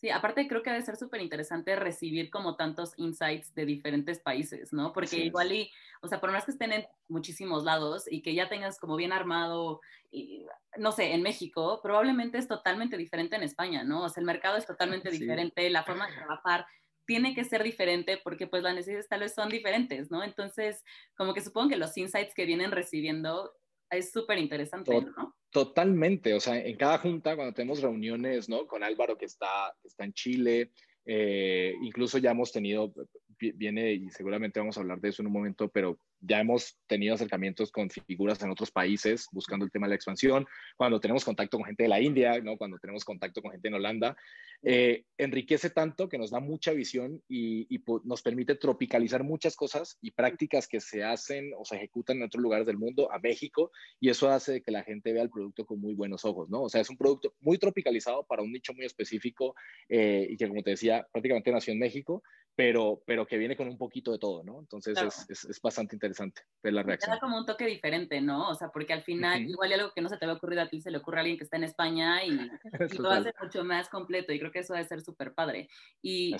Sí, 0.00 0.10
aparte 0.10 0.46
creo 0.46 0.62
que 0.62 0.70
debe 0.70 0.84
ser 0.84 0.96
súper 0.96 1.20
interesante 1.20 1.74
recibir 1.74 2.30
como 2.30 2.54
tantos 2.54 2.92
insights 2.98 3.52
de 3.54 3.66
diferentes 3.66 4.20
países, 4.20 4.72
¿no? 4.72 4.92
Porque 4.92 5.16
igual 5.16 5.50
y, 5.50 5.72
o 6.02 6.06
sea, 6.06 6.20
por 6.20 6.30
más 6.30 6.44
que 6.44 6.52
estén 6.52 6.72
en 6.72 6.86
muchísimos 7.08 7.64
lados 7.64 8.04
y 8.08 8.22
que 8.22 8.32
ya 8.32 8.48
tengas 8.48 8.78
como 8.78 8.94
bien 8.94 9.12
armado, 9.12 9.80
y, 10.12 10.46
no 10.76 10.92
sé, 10.92 11.14
en 11.14 11.22
México, 11.22 11.80
probablemente 11.82 12.38
es 12.38 12.46
totalmente 12.46 12.96
diferente 12.96 13.34
en 13.34 13.42
España, 13.42 13.82
¿no? 13.82 14.04
O 14.04 14.08
sea, 14.08 14.20
el 14.20 14.26
mercado 14.26 14.56
es 14.56 14.66
totalmente 14.66 15.10
diferente, 15.10 15.68
la 15.68 15.82
forma 15.82 16.06
de 16.06 16.14
trabajar 16.14 16.64
tiene 17.04 17.34
que 17.34 17.42
ser 17.42 17.64
diferente 17.64 18.20
porque 18.22 18.46
pues 18.46 18.62
las 18.62 18.76
necesidades 18.76 19.08
tal 19.08 19.20
vez 19.20 19.34
son 19.34 19.48
diferentes, 19.48 20.12
¿no? 20.12 20.22
Entonces, 20.22 20.84
como 21.16 21.34
que 21.34 21.40
supongo 21.40 21.70
que 21.70 21.76
los 21.76 21.96
insights 21.96 22.34
que 22.34 22.46
vienen 22.46 22.70
recibiendo 22.70 23.52
es 23.90 24.12
súper 24.12 24.38
interesante, 24.38 25.00
¿no? 25.00 25.34
Totalmente, 25.50 26.34
o 26.34 26.40
sea, 26.40 26.58
en 26.58 26.76
cada 26.76 26.98
junta, 26.98 27.34
cuando 27.34 27.54
tenemos 27.54 27.80
reuniones, 27.80 28.48
¿no? 28.48 28.66
Con 28.66 28.82
Álvaro 28.82 29.16
que 29.16 29.24
está, 29.24 29.74
que 29.80 29.88
está 29.88 30.04
en 30.04 30.12
Chile, 30.12 30.72
eh, 31.06 31.74
incluso 31.80 32.18
ya 32.18 32.32
hemos 32.32 32.52
tenido, 32.52 32.92
viene 33.38 33.92
y 33.94 34.10
seguramente 34.10 34.60
vamos 34.60 34.76
a 34.76 34.80
hablar 34.80 35.00
de 35.00 35.08
eso 35.08 35.22
en 35.22 35.28
un 35.28 35.32
momento, 35.32 35.68
pero 35.70 35.98
ya 36.20 36.40
hemos 36.40 36.78
tenido 36.86 37.14
acercamientos 37.14 37.70
con 37.70 37.90
figuras 37.90 38.42
en 38.42 38.50
otros 38.50 38.70
países 38.70 39.26
buscando 39.32 39.64
el 39.64 39.70
tema 39.70 39.86
de 39.86 39.90
la 39.90 39.96
expansión, 39.96 40.46
cuando 40.76 41.00
tenemos 41.00 41.24
contacto 41.24 41.56
con 41.56 41.66
gente 41.66 41.84
de 41.84 41.88
la 41.88 42.00
India, 42.00 42.40
¿no? 42.40 42.56
cuando 42.56 42.78
tenemos 42.78 43.04
contacto 43.04 43.42
con 43.42 43.52
gente 43.52 43.68
en 43.68 43.74
Holanda, 43.74 44.16
eh, 44.62 45.04
enriquece 45.16 45.70
tanto 45.70 46.08
que 46.08 46.18
nos 46.18 46.30
da 46.30 46.40
mucha 46.40 46.72
visión 46.72 47.22
y, 47.28 47.66
nos 48.04 48.22
permite 48.22 48.56
tropicalizar 48.56 49.22
muchas 49.22 49.56
cosas 49.56 49.98
y 50.02 50.10
prácticas 50.10 50.66
que 50.66 50.80
se 50.80 51.04
hacen 51.04 51.52
o 51.56 51.64
se 51.64 51.76
ejecutan 51.76 52.18
en 52.18 52.24
otros 52.24 52.42
lugares 52.42 52.66
del 52.66 52.76
mundo 52.76 53.10
a 53.12 53.18
México 53.18 53.70
y 54.00 54.10
eso 54.10 54.30
hace 54.30 54.62
que 54.62 54.70
la 54.70 54.82
gente 54.82 55.12
vea 55.12 55.22
el 55.22 55.30
producto 55.30 55.64
con 55.64 55.80
muy 55.80 55.94
buenos 55.94 56.24
ojos, 56.24 56.48
¿no? 56.50 56.62
O 56.62 56.68
sea, 56.68 56.80
es 56.80 56.90
un 56.90 56.96
producto 56.96 57.34
muy 57.40 57.58
tropicalizado 57.58 58.24
para 58.24 58.42
un 58.42 58.52
nicho 58.52 58.74
muy 58.74 58.84
específico 58.84 59.54
eh, 59.88 60.26
y 60.28 60.36
que, 60.36 60.48
como 60.48 60.62
te 60.62 60.70
decía, 60.70 61.06
prácticamente 61.12 61.52
nació 61.52 61.72
en 61.72 61.78
México, 61.78 62.22
pero, 62.58 63.00
pero 63.06 63.24
que 63.24 63.38
viene 63.38 63.56
con 63.56 63.68
un 63.68 63.78
poquito 63.78 64.10
de 64.10 64.18
todo, 64.18 64.42
¿no? 64.42 64.58
Entonces 64.58 64.98
es, 65.28 65.44
es, 65.44 65.62
bastante 65.62 65.94
interesante 65.94 66.42
ver 66.60 66.72
la 66.72 66.82
reacción. 66.82 67.14
Da 67.14 67.20
como 67.20 67.38
un 67.38 67.46
toque 67.46 67.64
diferente, 67.64 68.20
¿no? 68.20 68.48
O 68.48 68.54
sea, 68.56 68.70
porque 68.70 68.92
al 68.92 69.04
final, 69.04 69.48
igual 69.48 69.72
algo 69.74 69.92
que 69.94 70.00
no 70.00 70.08
se 70.08 70.16
te 70.16 70.26
va 70.26 70.32
a 70.32 70.34
ocurrir 70.34 70.58
a 70.58 70.68
ti, 70.68 70.80
se 70.80 70.90
le 70.90 70.98
ocurre 70.98 71.18
a 71.18 71.20
alguien 71.20 71.38
que 71.38 71.44
está 71.44 71.56
en 71.56 71.62
España 71.62 72.24
y, 72.24 72.30
y 72.98 72.98
lo 72.98 73.10
hace 73.10 73.32
mucho 73.40 73.62
más 73.62 73.88
completo 73.88 74.32
y 74.32 74.40
creo 74.40 74.50
que 74.50 74.58
eso 74.58 74.74
debe 74.74 74.88
ser 74.88 75.02
súper 75.02 75.34
padre. 75.34 75.68
Y 76.02 76.34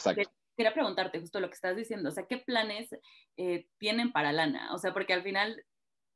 quería 0.56 0.74
preguntarte 0.74 1.20
justo 1.20 1.38
lo 1.38 1.46
que 1.46 1.54
estás 1.54 1.76
diciendo, 1.76 2.08
o 2.08 2.12
sea, 2.12 2.26
¿qué 2.26 2.38
planes 2.38 2.88
eh, 3.36 3.68
tienen 3.78 4.10
para 4.10 4.32
Lana? 4.32 4.74
O 4.74 4.78
sea, 4.78 4.92
porque 4.92 5.12
al 5.12 5.22
final 5.22 5.64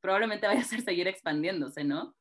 probablemente 0.01 0.49
vaya 0.49 0.63
a 0.63 0.65
ser 0.65 0.81
seguir 0.81 1.07
expandiéndose, 1.07 1.85
¿no? 1.85 2.17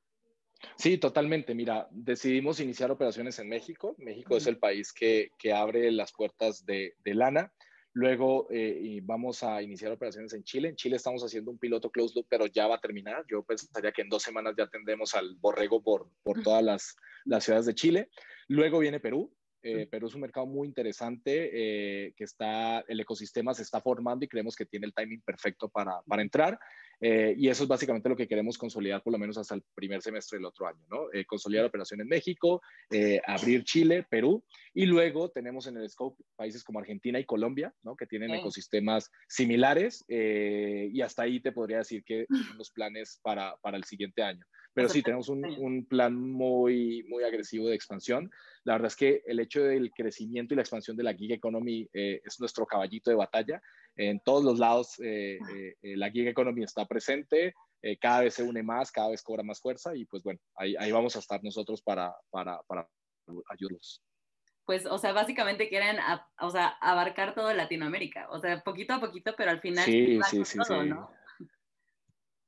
Sí, 0.75 0.99
totalmente. 0.99 1.55
Mira, 1.55 1.87
decidimos 1.89 2.59
iniciar 2.59 2.91
operaciones 2.91 3.39
en 3.39 3.49
México. 3.49 3.95
México 3.97 4.37
es 4.37 4.45
el 4.45 4.59
país 4.59 4.93
que, 4.93 5.31
que 5.39 5.51
abre 5.51 5.91
las 5.91 6.13
puertas 6.13 6.63
de, 6.63 6.93
de 7.03 7.15
Lana 7.15 7.51
Luego 7.93 8.47
eh, 8.49 9.01
vamos 9.04 9.43
a 9.43 9.62
iniciar 9.62 9.91
operaciones 9.91 10.34
en 10.34 10.43
Chile. 10.43 10.69
En 10.69 10.75
Chile 10.75 10.95
estamos 10.95 11.23
haciendo 11.23 11.51
un 11.51 11.58
piloto 11.58 11.89
closed 11.89 12.15
loop, 12.15 12.27
pero 12.30 12.45
ya 12.45 12.67
va 12.67 12.75
a 12.75 12.82
terminar. 12.82 13.25
Yo 13.30 13.43
pensaría 13.43 13.91
que 13.91 14.01
en 14.01 14.10
dos 14.10 14.23
semanas 14.23 14.54
ya 14.58 14.67
tendremos 14.67 15.13
al 15.13 15.36
borrego 15.36 15.84
por, 15.84 16.08
por 16.23 16.41
todas 16.41 16.63
las, 16.63 16.95
las 17.25 17.43
ciudades 17.43 17.65
de 17.65 17.75
Chile. 17.75 18.10
Luego 18.47 18.80
viene 18.80 18.99
Perú. 18.99 19.34
Eh, 19.63 19.86
Perú 19.88 20.08
es 20.08 20.15
un 20.15 20.21
mercado 20.21 20.47
muy 20.47 20.67
interesante 20.67 21.49
eh, 21.54 22.13
que 22.15 22.23
está, 22.23 22.80
el 22.88 22.99
ecosistema 22.99 23.54
se 23.54 23.62
está 23.62 23.80
formando 23.80 24.25
y 24.25 24.27
creemos 24.27 24.56
que 24.56 24.65
tiene 24.65 24.88
el 24.88 24.93
timing 24.93 25.21
perfecto 25.21 25.69
para, 25.69 26.01
para 26.08 26.21
entrar. 26.21 26.60
Eh, 27.01 27.33
y 27.35 27.49
eso 27.49 27.63
es 27.63 27.69
básicamente 27.69 28.07
lo 28.07 28.15
que 28.15 28.27
queremos 28.27 28.59
consolidar 28.59 29.01
por 29.01 29.11
lo 29.11 29.17
menos 29.17 29.37
hasta 29.37 29.55
el 29.55 29.63
primer 29.73 30.03
semestre 30.03 30.37
del 30.37 30.45
otro 30.45 30.67
año, 30.67 30.85
¿no? 30.89 31.11
Eh, 31.11 31.25
consolidar 31.25 31.65
operación 31.65 31.99
en 32.01 32.07
México, 32.07 32.61
eh, 32.91 33.19
abrir 33.25 33.63
Chile, 33.63 34.05
Perú, 34.07 34.43
y 34.73 34.85
luego 34.85 35.29
tenemos 35.31 35.65
en 35.65 35.77
el 35.77 35.89
scope 35.89 36.23
países 36.35 36.63
como 36.63 36.79
Argentina 36.79 37.19
y 37.19 37.25
Colombia, 37.25 37.73
¿no? 37.81 37.95
Que 37.95 38.05
tienen 38.05 38.31
ecosistemas 38.31 39.09
similares, 39.27 40.05
y 40.07 41.01
hasta 41.01 41.23
ahí 41.23 41.39
te 41.39 41.51
podría 41.51 41.79
decir 41.79 42.03
que 42.03 42.25
son 42.55 42.57
los 42.57 42.71
planes 42.71 43.19
para, 43.23 43.57
para 43.57 43.77
el 43.77 43.83
siguiente 43.83 44.21
año. 44.21 44.45
Pero 44.73 44.88
sí, 44.88 45.03
tenemos 45.03 45.27
un, 45.27 45.43
un, 45.43 45.86
plan 45.86 46.15
muy, 46.15 47.03
muy 47.10 47.23
agresivo 47.23 47.67
de 47.67 47.75
expansión. 47.75 48.31
La 48.63 48.73
verdad 48.73 48.88
es 48.88 48.95
que 48.95 49.21
el 49.25 49.39
hecho 49.39 49.62
del 49.63 49.91
crecimiento 49.91 50.53
y 50.53 50.57
la 50.57 50.62
expansión 50.62 50.95
de 50.95 51.03
la 51.03 51.13
gig 51.13 51.34
economy 51.34 51.89
es 51.91 52.39
nuestro 52.39 52.65
caballito 52.65 53.10
de 53.10 53.17
batalla 53.17 53.62
en 53.95 54.19
todos 54.21 54.43
los 54.43 54.60
lados 54.60 54.99
eh, 54.99 55.38
eh, 55.53 55.75
eh, 55.81 55.97
la 55.97 56.10
gig 56.10 56.27
economy 56.27 56.63
está 56.63 56.86
presente, 56.86 57.53
cada 57.99 58.21
vez 58.21 58.36
se 58.36 58.43
une 58.43 58.62
más, 58.62 58.91
cada 58.91 59.10
vez 59.10 59.23
cobra 59.23 59.41
más 59.41 59.60
fuerza 59.60 59.95
y 59.95 60.05
pues 60.05 60.21
bueno, 60.21 60.39
ahí, 60.55 60.75
ahí 60.77 60.91
vamos 60.91 61.15
a 61.15 61.19
estar 61.19 61.43
nosotros 61.43 61.81
para, 61.81 62.15
para, 62.29 62.62
para 62.67 62.88
ayudarlos. 63.49 64.03
Pues, 64.65 64.86
o 64.86 64.99
sea, 64.99 65.13
básicamente 65.13 65.67
quieren, 65.67 65.97
o 66.39 66.51
sea, 66.51 66.67
abarcar 66.79 67.34
todo 67.34 67.51
Latinoamérica, 67.51 68.29
o 68.29 68.39
sea, 68.39 68.63
poquito 68.63 68.93
a 68.93 68.99
poquito, 68.99 69.34
pero 69.36 69.49
al 69.49 69.62
final... 69.62 69.84
Sí, 69.84 70.19
sí, 70.29 70.45
sí, 70.45 70.60
sí. 70.63 70.73
¿no? 70.86 71.12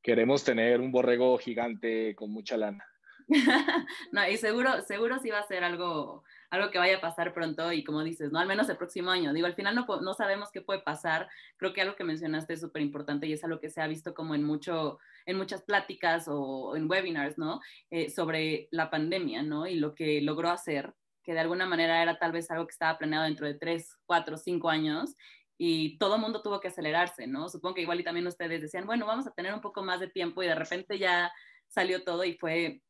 Queremos 0.04 0.44
tener 0.44 0.82
un 0.82 0.92
borrego 0.92 1.38
gigante 1.38 2.14
con 2.14 2.30
mucha 2.30 2.58
lana. 2.58 2.86
no, 4.12 4.28
y 4.28 4.36
seguro, 4.36 4.82
seguro 4.82 5.18
sí 5.20 5.30
va 5.30 5.40
a 5.40 5.48
ser 5.48 5.64
algo, 5.64 6.24
algo 6.50 6.72
que 6.72 6.78
vaya 6.78 6.98
a 6.98 7.02
pasar 7.02 7.34
pronto 7.34 7.72
y 7.72 7.84
como 7.84 8.04
dices, 8.04 8.32
¿no? 8.32 8.40
Al 8.40 8.48
menos 8.48 8.68
el 8.70 8.78
próximo 8.78 9.12
año. 9.12 9.34
Digo, 9.34 9.48
al 9.48 9.56
final 9.56 9.76
no, 9.76 9.86
no 10.02 10.14
sabemos 10.14 10.52
qué 10.52 10.62
puede 10.62 10.82
pasar. 10.82 11.30
Creo 11.58 11.72
que 11.72 11.82
algo 11.82 11.96
que 11.96 12.04
mencionaste 12.04 12.54
es 12.54 12.62
súper 12.62 12.82
importante 12.82 13.28
y 13.28 13.34
es 13.34 13.44
algo 13.46 13.62
que 13.62 13.70
se 13.70 13.82
ha 13.82 13.88
visto 13.88 14.14
como 14.14 14.36
en, 14.36 14.44
mucho, 14.44 15.00
en 15.26 15.38
muchas 15.38 15.64
pláticas 15.64 16.26
o 16.28 16.76
en 16.76 16.90
webinars, 16.90 17.38
¿no? 17.38 17.62
Eh, 17.90 18.10
sobre 18.10 18.68
la 18.72 18.90
pandemia, 18.90 19.42
¿no? 19.42 19.68
Y 19.68 19.76
lo 19.76 19.96
que 19.96 20.22
logró 20.22 20.50
hacer, 20.50 20.94
que 21.24 21.34
de 21.34 21.40
alguna 21.40 21.66
manera 21.66 22.02
era 22.02 22.20
tal 22.20 22.34
vez 22.34 22.52
algo 22.52 22.68
que 22.68 22.74
estaba 22.74 22.98
planeado 22.98 23.24
dentro 23.24 23.48
de 23.48 23.54
tres, 23.54 23.98
cuatro, 24.06 24.36
cinco 24.36 24.70
años 24.70 25.16
y 25.58 25.98
todo 25.98 26.16
el 26.16 26.22
mundo 26.22 26.42
tuvo 26.42 26.60
que 26.60 26.70
acelerarse, 26.70 27.28
¿no? 27.28 27.50
Supongo 27.50 27.76
que 27.76 27.82
igual 27.82 28.00
y 28.00 28.04
también 28.04 28.28
ustedes 28.28 28.62
decían, 28.62 28.86
bueno, 28.86 29.06
vamos 29.06 29.28
a 29.28 29.34
tener 29.34 29.54
un 29.54 29.62
poco 29.62 29.84
más 29.84 30.00
de 30.00 30.08
tiempo 30.08 30.44
y 30.44 30.48
de 30.48 30.56
repente 30.56 30.98
ya 30.98 31.32
salió 31.68 32.04
todo 32.04 32.24
y 32.24 32.34
fue 32.34 32.82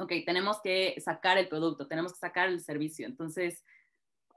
ok, 0.00 0.12
tenemos 0.24 0.60
que 0.62 0.98
sacar 1.00 1.38
el 1.38 1.48
producto, 1.48 1.86
tenemos 1.86 2.12
que 2.12 2.18
sacar 2.18 2.48
el 2.48 2.60
servicio. 2.60 3.06
Entonces, 3.06 3.62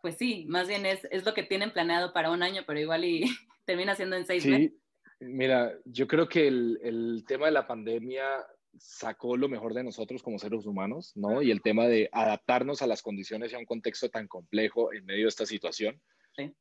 pues 0.01 0.17
sí, 0.17 0.45
más 0.49 0.67
bien 0.67 0.85
es, 0.85 1.07
es 1.09 1.25
lo 1.25 1.33
que 1.33 1.43
tienen 1.43 1.71
planeado 1.71 2.11
para 2.13 2.31
un 2.31 2.43
año, 2.43 2.63
pero 2.67 2.79
igual 2.79 3.05
y 3.05 3.23
termina 3.65 3.95
siendo 3.95 4.17
en 4.17 4.25
seis 4.25 4.45
meses. 4.45 4.73
Mira, 5.19 5.73
yo 5.85 6.07
creo 6.07 6.27
que 6.27 6.47
el, 6.47 6.79
el, 6.83 7.23
tema 7.25 7.45
de 7.45 7.53
la 7.53 7.65
pandemia 7.65 8.45
sacó 8.77 9.37
lo 9.37 9.47
mejor 9.47 9.73
de 9.73 9.83
nosotros 9.83 10.21
como 10.21 10.37
seres 10.37 10.65
humanos, 10.65 11.13
¿no? 11.15 11.41
Y 11.41 11.49
el 11.49 11.61
tema 11.61 11.87
de 11.87 12.09
adaptarnos 12.11 12.81
a 12.81 12.87
las 12.87 13.01
condiciones 13.01 13.51
y 13.51 13.55
a 13.55 13.59
un 13.59 13.65
contexto 13.65 14.09
tan 14.09 14.27
complejo 14.27 14.91
en 14.91 15.05
medio 15.05 15.23
de 15.23 15.29
esta 15.29 15.45
situación. 15.45 16.01
Sí. 16.35 16.53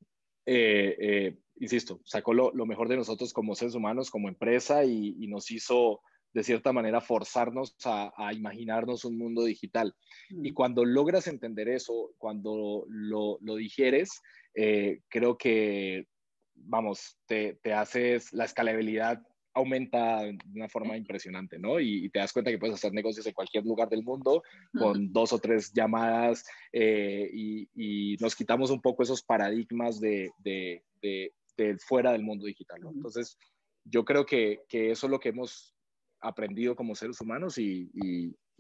Eh, 0.47 0.97
eh, 0.99 1.39
insisto, 1.61 2.01
sacó 2.05 2.35
lo, 2.35 2.53
lo, 2.53 2.67
mejor 2.67 2.89
de 2.89 2.97
nosotros 2.97 3.33
como 3.33 3.55
seres 3.55 3.75
humanos, 3.75 4.11
como 4.11 4.29
empresa 4.29 4.85
y, 4.85 5.17
y 5.19 5.29
nos 5.29 5.51
hizo 5.51 6.01
de 6.33 6.43
cierta 6.43 6.73
manera 6.73 7.01
forzarnos 7.01 7.77
a, 7.85 8.33
imaginarnos 8.33 9.05
un 9.05 9.19
mundo 9.19 9.45
digital. 9.45 9.95
Y 10.31 10.51
mm. 10.51 10.55
cuando 10.55 10.85
logras 10.85 11.27
entender 11.27 11.69
eso, 11.69 12.13
cuando 12.19 12.85
lo, 12.89 13.39
lo 13.41 13.57
digieres, 13.57 14.21
eh, 14.55 15.01
creo 15.09 15.37
que, 15.37 16.07
vamos, 16.55 17.19
te, 17.27 17.59
te, 17.63 17.73
haces, 17.73 18.33
la 18.33 18.45
escalabilidad 18.45 19.23
aumenta 19.55 20.23
de 20.23 20.39
una 20.55 20.69
forma 20.69 20.97
impresionante, 20.97 21.59
¿no? 21.59 21.79
Y, 21.81 22.09
te 22.11 22.19
das 22.19 22.33
cuenta 22.33 22.51
que 22.51 22.59
puedes 22.59 22.75
hacer 22.75 22.93
negocios 22.93 23.27
en 23.27 23.35
cualquier 23.35 23.65
lugar 23.65 23.89
del 23.89 24.03
mundo 24.03 24.43
con 24.79 25.13
dos 25.13 25.33
o 25.33 25.39
tres 25.39 25.73
llamadas 25.73 26.45
eh, 26.73 27.29
y, 27.33 28.17
nos 28.21 28.37
quitamos 28.37 28.71
un 28.71 28.81
poco 28.81 29.03
esos 29.03 29.23
paradigmas 29.23 30.01
de, 30.01 30.31
de, 30.39 30.83
de, 31.03 31.33
fuera 31.79 32.13
del 32.13 32.23
mundo 32.23 32.47
digital, 32.47 32.81
¿no? 32.81 32.91
Entonces, 32.91 33.39
yo 33.85 34.05
creo 34.05 34.27
que, 34.27 34.61
que 34.69 34.91
eso 34.91 35.07
es 35.07 35.11
lo 35.11 35.21
que 35.21 35.31
hemos 35.31 35.75
aprendido 36.21 36.75
como 36.77 36.95
seres 36.95 37.21
humanos 37.21 37.59
y, 37.59 37.91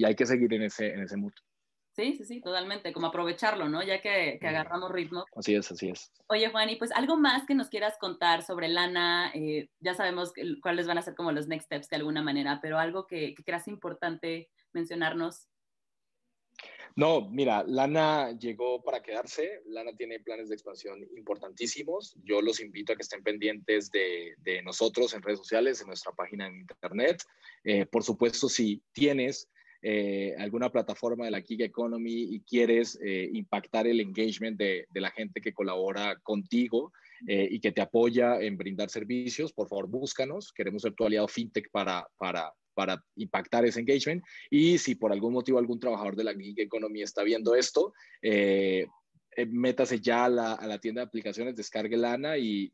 hay 0.04 0.16
que 0.16 0.26
seguir 0.26 0.52
en 0.52 0.62
ese, 0.62 0.92
en 0.92 1.02
ese. 1.02 1.16
Sí, 1.94 2.14
sí, 2.16 2.24
sí, 2.24 2.40
totalmente, 2.40 2.92
como 2.92 3.08
aprovecharlo, 3.08 3.68
¿no? 3.68 3.82
Ya 3.82 4.00
que, 4.00 4.38
agarramos 4.40 4.90
ritmo. 4.90 5.26
Así 5.36 5.54
es, 5.54 5.70
así 5.70 5.90
es. 5.90 6.10
Oye, 6.28 6.48
Juan, 6.48 6.70
y 6.70 6.76
pues 6.76 6.90
algo 6.92 7.16
más 7.16 7.44
que 7.46 7.54
nos 7.54 7.68
quieras 7.68 7.98
contar 7.98 8.42
sobre 8.42 8.68
Lana, 8.68 9.30
eh, 9.34 9.68
ya 9.80 9.92
sabemos 9.92 10.32
cuáles 10.62 10.86
van 10.86 10.96
a 10.96 11.02
ser 11.02 11.14
como 11.14 11.32
los 11.32 11.48
next 11.48 11.66
steps 11.66 11.88
de 11.90 11.96
alguna 11.96 12.22
manera, 12.22 12.60
pero 12.62 12.78
algo 12.78 13.06
que, 13.06 13.34
que 13.34 13.44
creas 13.44 13.68
importante 13.68 14.48
mencionarnos. 14.72 15.48
No, 16.94 17.28
mira, 17.30 17.64
Lana 17.66 18.32
llegó 18.38 18.82
para 18.82 19.02
quedarse. 19.02 19.62
Lana 19.66 19.92
tiene 19.96 20.20
planes 20.20 20.48
de 20.48 20.54
expansión 20.54 21.02
importantísimos. 21.16 22.16
Yo 22.22 22.42
los 22.42 22.60
invito 22.60 22.92
a 22.92 22.96
que 22.96 23.02
estén 23.02 23.22
pendientes 23.22 23.90
de, 23.90 24.62
nosotros 24.62 25.14
en 25.14 25.22
redes 25.22 25.38
sociales, 25.38 25.80
en 25.80 25.86
nuestra 25.86 26.12
página 26.12 26.46
en 26.46 26.56
internet. 26.56 27.22
Eh, 27.64 27.86
por 27.86 28.02
supuesto, 28.02 28.48
si 28.48 28.82
tienes 28.92 29.48
eh, 29.82 30.34
alguna 30.38 30.70
plataforma 30.70 31.24
de 31.24 31.32
la 31.32 31.42
Gig 31.42 31.62
Economy 31.62 32.34
y 32.34 32.40
quieres 32.40 32.98
eh, 33.02 33.28
impactar 33.32 33.86
el 33.86 34.00
engagement 34.00 34.58
de, 34.58 34.86
la 34.94 35.10
gente 35.10 35.40
que 35.40 35.52
colabora 35.52 36.16
contigo 36.22 36.92
y 37.24 37.60
que 37.60 37.70
te 37.70 37.80
apoya 37.80 38.40
en 38.40 38.56
brindar 38.56 38.90
servicios, 38.90 39.52
por 39.52 39.68
favor 39.68 39.86
búscanos. 39.86 40.52
Queremos 40.52 40.82
ser 40.82 40.92
tu 40.94 41.04
aliado 41.04 41.28
fintech 41.28 41.70
para, 41.70 42.04
para, 42.18 42.52
para 42.74 43.02
impactar 43.16 43.64
ese 43.64 43.80
engagement. 43.80 44.24
Y 44.50 44.78
si 44.78 44.94
por 44.94 45.12
algún 45.12 45.32
motivo 45.32 45.58
algún 45.58 45.80
trabajador 45.80 46.16
de 46.16 46.24
la 46.24 46.34
gig 46.34 46.58
economy 46.60 47.02
está 47.02 47.22
viendo 47.22 47.54
esto, 47.54 47.92
eh, 48.20 48.86
eh, 49.36 49.46
métase 49.46 50.00
ya 50.00 50.24
a 50.24 50.28
la, 50.28 50.78
tienda 50.78 51.00
de 51.00 51.06
aplicaciones, 51.06 51.56
descargue 51.56 51.96
lana 51.96 52.36
y, 52.36 52.70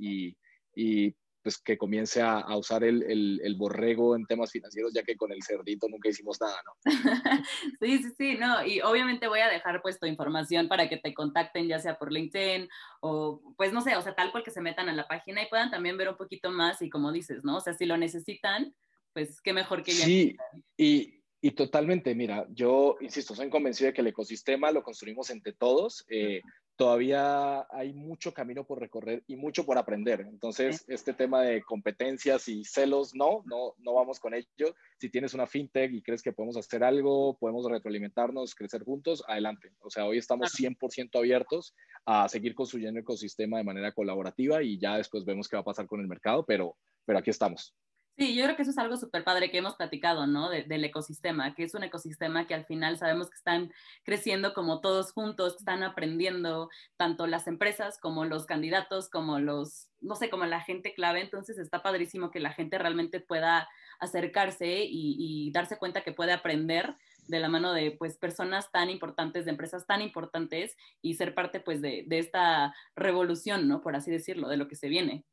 y, 0.75 1.15
pues 1.43 1.59
que 1.59 1.79
comience 1.79 2.21
a, 2.21 2.45
usar 2.57 2.85
el, 2.85 3.03
el, 3.43 3.55
borrego 3.57 4.17
en 4.17 4.27
temas 4.27 4.51
financieros, 4.51 4.93
ya 4.93 5.03
que 5.03 5.17
con 5.17 5.33
el 5.33 5.43
cerdito 5.43 5.89
nunca 5.89 6.09
hicimos 6.09 6.41
nada, 6.41 6.61
¿no? 6.65 6.73
sí, 7.81 7.99
sí, 7.99 8.11
sí, 8.17 8.37
no, 8.39 8.65
y 8.67 8.81
obviamente 8.81 9.29
voy 9.29 9.41
a 9.41 9.49
dejar 9.49 9.81
pues 9.81 9.99
tu 9.99 10.07
información 10.07 10.69
para 10.69 10.89
que 10.89 10.97
te 10.97 11.15
contacten, 11.15 11.69
ya 11.69 11.79
sea 11.79 11.99
por 11.99 12.13
LinkedIn 12.13 12.69
o 13.01 13.41
pues 13.57 13.73
no 13.73 13.81
sé, 13.81 13.97
o 13.97 14.03
sea, 14.03 14.15
tal 14.15 14.31
cual 14.31 14.45
que 14.45 14.51
se 14.51 14.61
metan 14.61 14.89
a 14.89 14.95
la 14.95 15.07
página 15.07 15.43
y 15.43 15.49
puedan 15.49 15.71
también 15.71 15.97
ver 15.97 16.09
un 16.09 16.17
poquito 16.17 16.51
más 16.51 16.83
y 16.83 16.91
como 16.91 17.13
dices, 17.13 17.45
¿no? 17.45 17.57
O 17.57 17.61
sea, 17.61 17.73
si 17.73 17.87
lo 17.87 17.97
necesitan, 17.97 18.75
pues 19.13 19.41
qué 19.41 19.53
mejor 19.53 19.83
que 19.83 19.93
ya. 19.93 20.05
Sí, 20.05 20.37
y, 20.77 21.23
y, 21.41 21.51
totalmente, 21.53 22.15
mira, 22.15 22.47
yo 22.51 22.97
insisto, 23.01 23.35
soy 23.35 23.49
convencido 23.49 23.89
de 23.89 23.95
que 23.95 24.01
el 24.01 24.09
ecosistema 24.09 24.71
lo 24.73 24.83
construimos 24.83 25.31
entre 25.31 25.53
todos. 25.53 26.05
Eh, 26.09 26.43
todavía 26.79 27.67
hay 27.71 27.93
mucho 27.93 28.33
camino 28.33 28.65
por 28.65 28.79
recorrer 28.79 29.25
y 29.27 29.35
mucho 29.35 29.67
por 29.67 29.77
aprender. 29.79 30.21
Entonces, 30.21 30.85
este 30.87 31.13
tema 31.13 31.43
de 31.43 31.61
competencias 31.61 32.47
y 32.47 32.65
celos, 32.65 33.17
no, 33.17 33.43
no, 33.47 33.75
no 33.79 33.95
vamos 33.95 34.21
con 34.21 34.33
ello. 34.33 34.77
Si 34.97 35.11
tienes 35.11 35.35
una 35.35 35.49
fintech 35.49 35.93
y 35.93 36.03
crees 36.03 36.23
que 36.23 36.33
podemos 36.33 36.57
hacer 36.57 36.85
algo, 36.85 37.37
podemos 37.37 37.69
retroalimentarnos, 37.69 38.55
crecer 38.55 38.85
juntos, 38.85 39.25
adelante. 39.27 39.73
O 39.81 39.91
sea, 39.91 40.07
hoy 40.07 40.19
estamos 40.19 40.55
100% 40.55 41.19
abiertos 41.19 41.75
a 42.07 42.29
seguir 42.29 42.55
construyendo 42.55 43.01
el 43.01 43.03
ecosistema 43.03 43.59
de 43.59 43.65
manera 43.65 43.91
colaborativa 43.91 44.63
y 44.63 44.79
ya 44.79 44.99
después 44.99 45.25
vemos 45.25 45.49
qué 45.49 45.57
va 45.57 45.63
a 45.63 45.65
pasar 45.65 45.89
con 45.89 46.01
el 46.01 46.07
mercado, 46.07 46.47
pero, 46.47 46.77
pero 47.05 47.19
aquí 47.19 47.31
estamos. 47.31 47.75
Sí, 48.19 48.35
yo 48.35 48.43
creo 48.43 48.57
que 48.57 48.63
eso 48.63 48.73
es 48.73 48.79
algo 48.79 48.97
súper 48.97 49.23
padre 49.23 49.49
que 49.49 49.59
hemos 49.59 49.77
platicado, 49.77 50.27
¿no? 50.27 50.51
del 50.51 50.85
ecosistema, 50.85 51.55
que 51.55 51.63
es 51.63 51.75
un 51.75 51.85
ecosistema 51.85 52.49
que 52.49 52.55
al 52.55 52.65
final 52.65 52.99
sabemos 52.99 53.31
que 53.31 53.37
están 53.37 53.73
creciendo 54.03 54.55
como 54.55 54.81
todos 54.81 55.13
juntos, 55.13 55.55
están 55.57 55.85
aprendiendo 55.85 56.69
tanto 56.97 57.29
las 57.29 57.47
empresas 57.47 57.97
como 58.01 58.25
los 58.25 58.45
candidatos, 58.45 59.09
como 59.09 59.39
los, 59.39 59.93
no 60.01 60.17
sé, 60.17 60.31
como 60.31 60.47
la 60.47 60.61
gente 60.61 60.95
clave. 60.95 61.21
Entonces 61.21 61.59
está 61.59 61.81
padrísimo 61.81 62.33
que 62.33 62.41
la 62.41 62.53
gente 62.53 62.77
realmente 62.77 63.21
pueda 63.21 63.69
acercarse 64.01 64.85
y, 64.85 65.53
darse 65.53 65.79
cuenta 65.79 66.03
que 66.03 66.13
puede 66.13 66.33
aprender 66.33 66.97
de 67.29 67.39
la 67.39 67.49
mano 67.49 67.73
de 67.73 67.93
pues 67.93 68.19
personas 68.19 68.73
tan 68.73 68.91
importantes, 68.91 69.45
de 69.45 69.53
empresas 69.53 69.87
tan 69.87 70.03
importantes 70.03 70.77
y 71.03 71.15
ser 71.15 71.35
parte 71.37 71.61
pues 71.61 71.81
de, 71.81 72.05
de 72.09 72.19
esta 72.19 72.75
revolución, 72.97 73.69
¿no? 73.69 73.81
Por 73.81 73.95
así 73.95 74.11
decirlo, 74.11 74.49
de 74.49 74.57
lo 74.57 74.67
que 74.67 74.75
se 74.75 74.89
viene. 74.89 75.25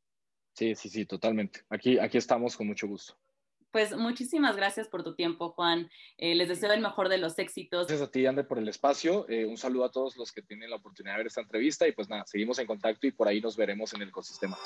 Sí, 0.56 0.74
sí, 0.74 0.88
sí, 0.88 1.04
totalmente. 1.04 1.60
Aquí, 1.68 1.98
aquí 1.98 2.16
estamos 2.16 2.56
con 2.56 2.66
mucho 2.66 2.88
gusto. 2.88 3.14
Pues 3.72 3.94
muchísimas 3.94 4.56
gracias 4.56 4.88
por 4.88 5.04
tu 5.04 5.14
tiempo, 5.14 5.50
Juan. 5.50 5.90
Eh, 6.16 6.34
les 6.34 6.48
deseo 6.48 6.72
el 6.72 6.80
mejor 6.80 7.10
de 7.10 7.18
los 7.18 7.38
éxitos. 7.38 7.86
Gracias 7.86 8.08
a 8.08 8.10
ti, 8.10 8.24
Ander, 8.24 8.48
por 8.48 8.58
el 8.58 8.66
espacio. 8.66 9.28
Eh, 9.28 9.44
un 9.44 9.58
saludo 9.58 9.84
a 9.84 9.90
todos 9.90 10.16
los 10.16 10.32
que 10.32 10.40
tienen 10.40 10.70
la 10.70 10.76
oportunidad 10.76 11.12
de 11.12 11.18
ver 11.18 11.26
esta 11.26 11.42
entrevista 11.42 11.86
y 11.86 11.92
pues 11.92 12.08
nada, 12.08 12.24
seguimos 12.26 12.58
en 12.58 12.66
contacto 12.66 13.06
y 13.06 13.12
por 13.12 13.28
ahí 13.28 13.42
nos 13.42 13.54
veremos 13.54 13.92
en 13.92 14.00
el 14.00 14.08
ecosistema. 14.08 14.56